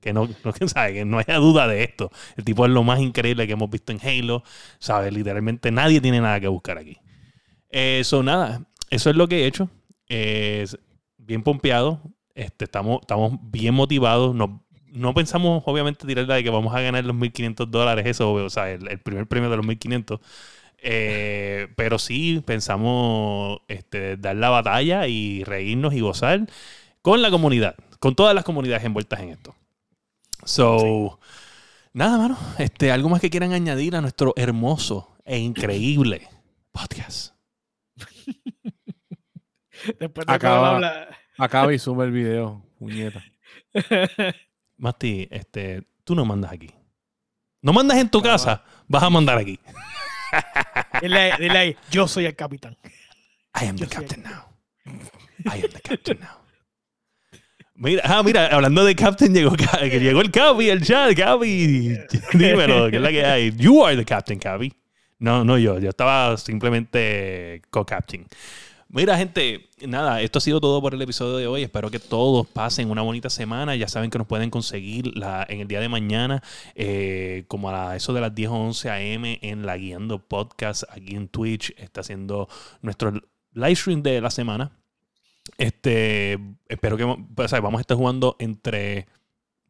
[0.00, 2.10] Que no, no, que sabe, que no haya duda de esto.
[2.36, 4.42] El tipo es lo más increíble que hemos visto en Halo.
[4.78, 5.12] ¿Sabes?
[5.12, 6.98] Literalmente nadie tiene nada que buscar aquí.
[7.68, 8.66] Eso, nada.
[8.90, 9.68] Eso es lo que he hecho.
[10.08, 10.78] Es
[11.16, 12.00] bien pompeado.
[12.34, 14.34] Este, estamos, estamos bien motivados.
[14.34, 18.06] No, no pensamos, obviamente, tirar la de que vamos a ganar los 1.500 dólares.
[18.06, 20.20] Eso, o sea, el, el primer premio de los 1.500.
[20.80, 26.46] Eh, pero sí pensamos este, dar la batalla y reírnos y gozar
[27.02, 29.54] con la comunidad, con todas las comunidades envueltas en esto.
[30.44, 31.18] So,
[31.92, 32.38] nada, mano.
[32.58, 36.28] Este, algo más que quieran añadir a nuestro hermoso e increíble
[36.72, 37.34] podcast.
[39.98, 41.08] Después de Acaba- habla-
[41.38, 43.22] Acaba y suma el video, puñeta.
[44.76, 46.70] Masti, este, tú no mandas aquí.
[47.62, 48.34] No mandas en tu Acaba.
[48.34, 49.58] casa, vas a mandar aquí.
[51.00, 52.76] dile, ahí- dile ahí, yo soy el capitán.
[53.60, 54.44] I am the Yo soy- captain now.
[55.46, 56.38] I am the captain now.
[57.74, 61.96] Mira, ah, mira, hablando de captain, llegó, llegó el Cavi, el chat, Cavi.
[62.32, 63.52] Dímelo, que es la que hay.
[63.56, 64.72] You are the captain, Cavi.
[65.20, 68.26] No, no yo, yo estaba simplemente co-captain.
[68.90, 71.62] Mira, gente, nada, esto ha sido todo por el episodio de hoy.
[71.62, 73.76] Espero que todos pasen una bonita semana.
[73.76, 75.12] Ya saben que nos pueden conseguir
[75.48, 76.42] en el día de mañana,
[76.74, 79.38] eh, como a eso de las 10 o 11 a.m.
[79.42, 81.74] en la Guiando Podcast, aquí en Twitch.
[81.76, 82.48] Está haciendo
[82.80, 83.12] nuestro
[83.52, 84.72] live stream de la semana.
[85.58, 87.04] Este, espero que
[87.46, 87.62] ¿sabes?
[87.62, 89.06] vamos a estar jugando entre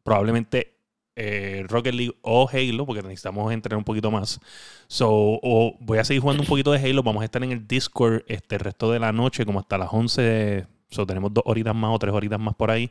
[0.01, 0.78] probablemente
[1.21, 4.39] eh, Rocket League o Halo, porque necesitamos entrenar un poquito más.
[4.87, 7.03] So, o voy a seguir jugando un poquito de Halo.
[7.03, 9.89] Vamos a estar en el Discord este el resto de la noche, como hasta las
[9.91, 10.65] 11.
[10.89, 12.89] So, tenemos dos horitas más o tres horitas más por ahí.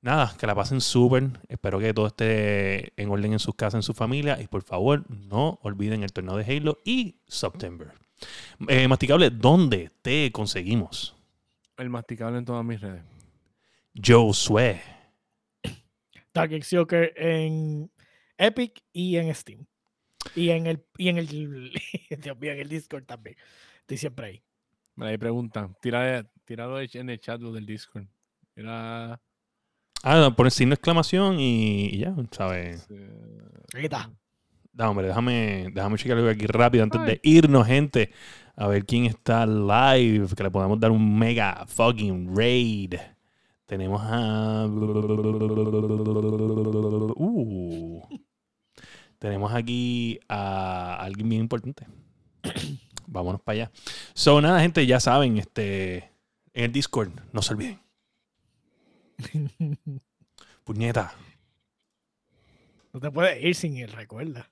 [0.00, 1.30] Nada, que la pasen súper.
[1.48, 4.36] Espero que todo esté en orden en sus casas, en su familia.
[4.40, 7.92] Y por favor, no olviden el torneo de Halo y September.
[8.66, 11.14] Eh, Masticable, ¿dónde te conseguimos?
[11.76, 13.02] El masticable en todas mis redes.
[14.04, 14.80] Josué.
[16.34, 17.90] Target Joker en
[18.36, 19.66] Epic y en Steam.
[20.34, 21.28] Y en el, y en el,
[22.22, 23.36] Dios mío, en el Discord también.
[23.80, 24.42] Estoy siempre ahí.
[24.96, 25.76] Me ahí preguntan.
[25.80, 28.06] Tira, tíralo en el chat lo del Discord.
[28.56, 29.20] Era.
[30.02, 32.88] Ah, poner signo de exclamación y, y ya, ¿sabes?
[33.72, 34.10] Ahí está.
[34.72, 37.06] No, hombre, déjame, déjame checar algo aquí rápido antes Ay.
[37.06, 38.10] de irnos, gente.
[38.56, 40.26] A ver quién está live.
[40.36, 42.94] Que le podamos dar un mega fucking raid.
[43.66, 44.66] Tenemos a.
[47.16, 48.02] Uh.
[49.18, 51.86] Tenemos aquí a alguien bien importante.
[53.06, 53.72] Vámonos para allá.
[54.12, 56.10] So, nada, gente, ya saben, este.
[56.52, 57.80] En el Discord, no se olviden.
[60.64, 61.14] Puñeta.
[62.92, 64.50] No te puedes ir sin él, recuerda.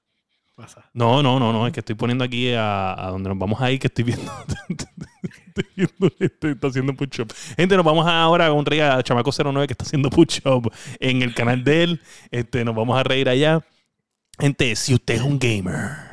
[0.92, 3.78] No, no, no, no, es que estoy poniendo aquí a, donde nos vamos a ir,
[3.78, 4.30] que estoy viendo.
[6.40, 7.32] está haciendo push-up.
[7.56, 11.34] Gente, nos vamos ahora a un rey a Chamaco09 que está haciendo push-up en el
[11.34, 12.02] canal de él.
[12.30, 13.64] Este, nos vamos a reír allá.
[14.38, 16.12] Gente, si usted es un gamer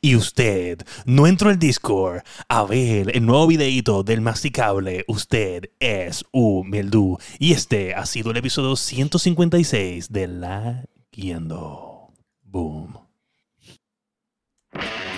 [0.00, 6.24] y usted no entró al Discord a ver el nuevo videito del masticable, usted es
[6.32, 7.18] un mieldú.
[7.38, 12.12] Y este ha sido el episodio 156 de La yendo.
[12.42, 12.99] Boom.
[14.74, 15.09] you.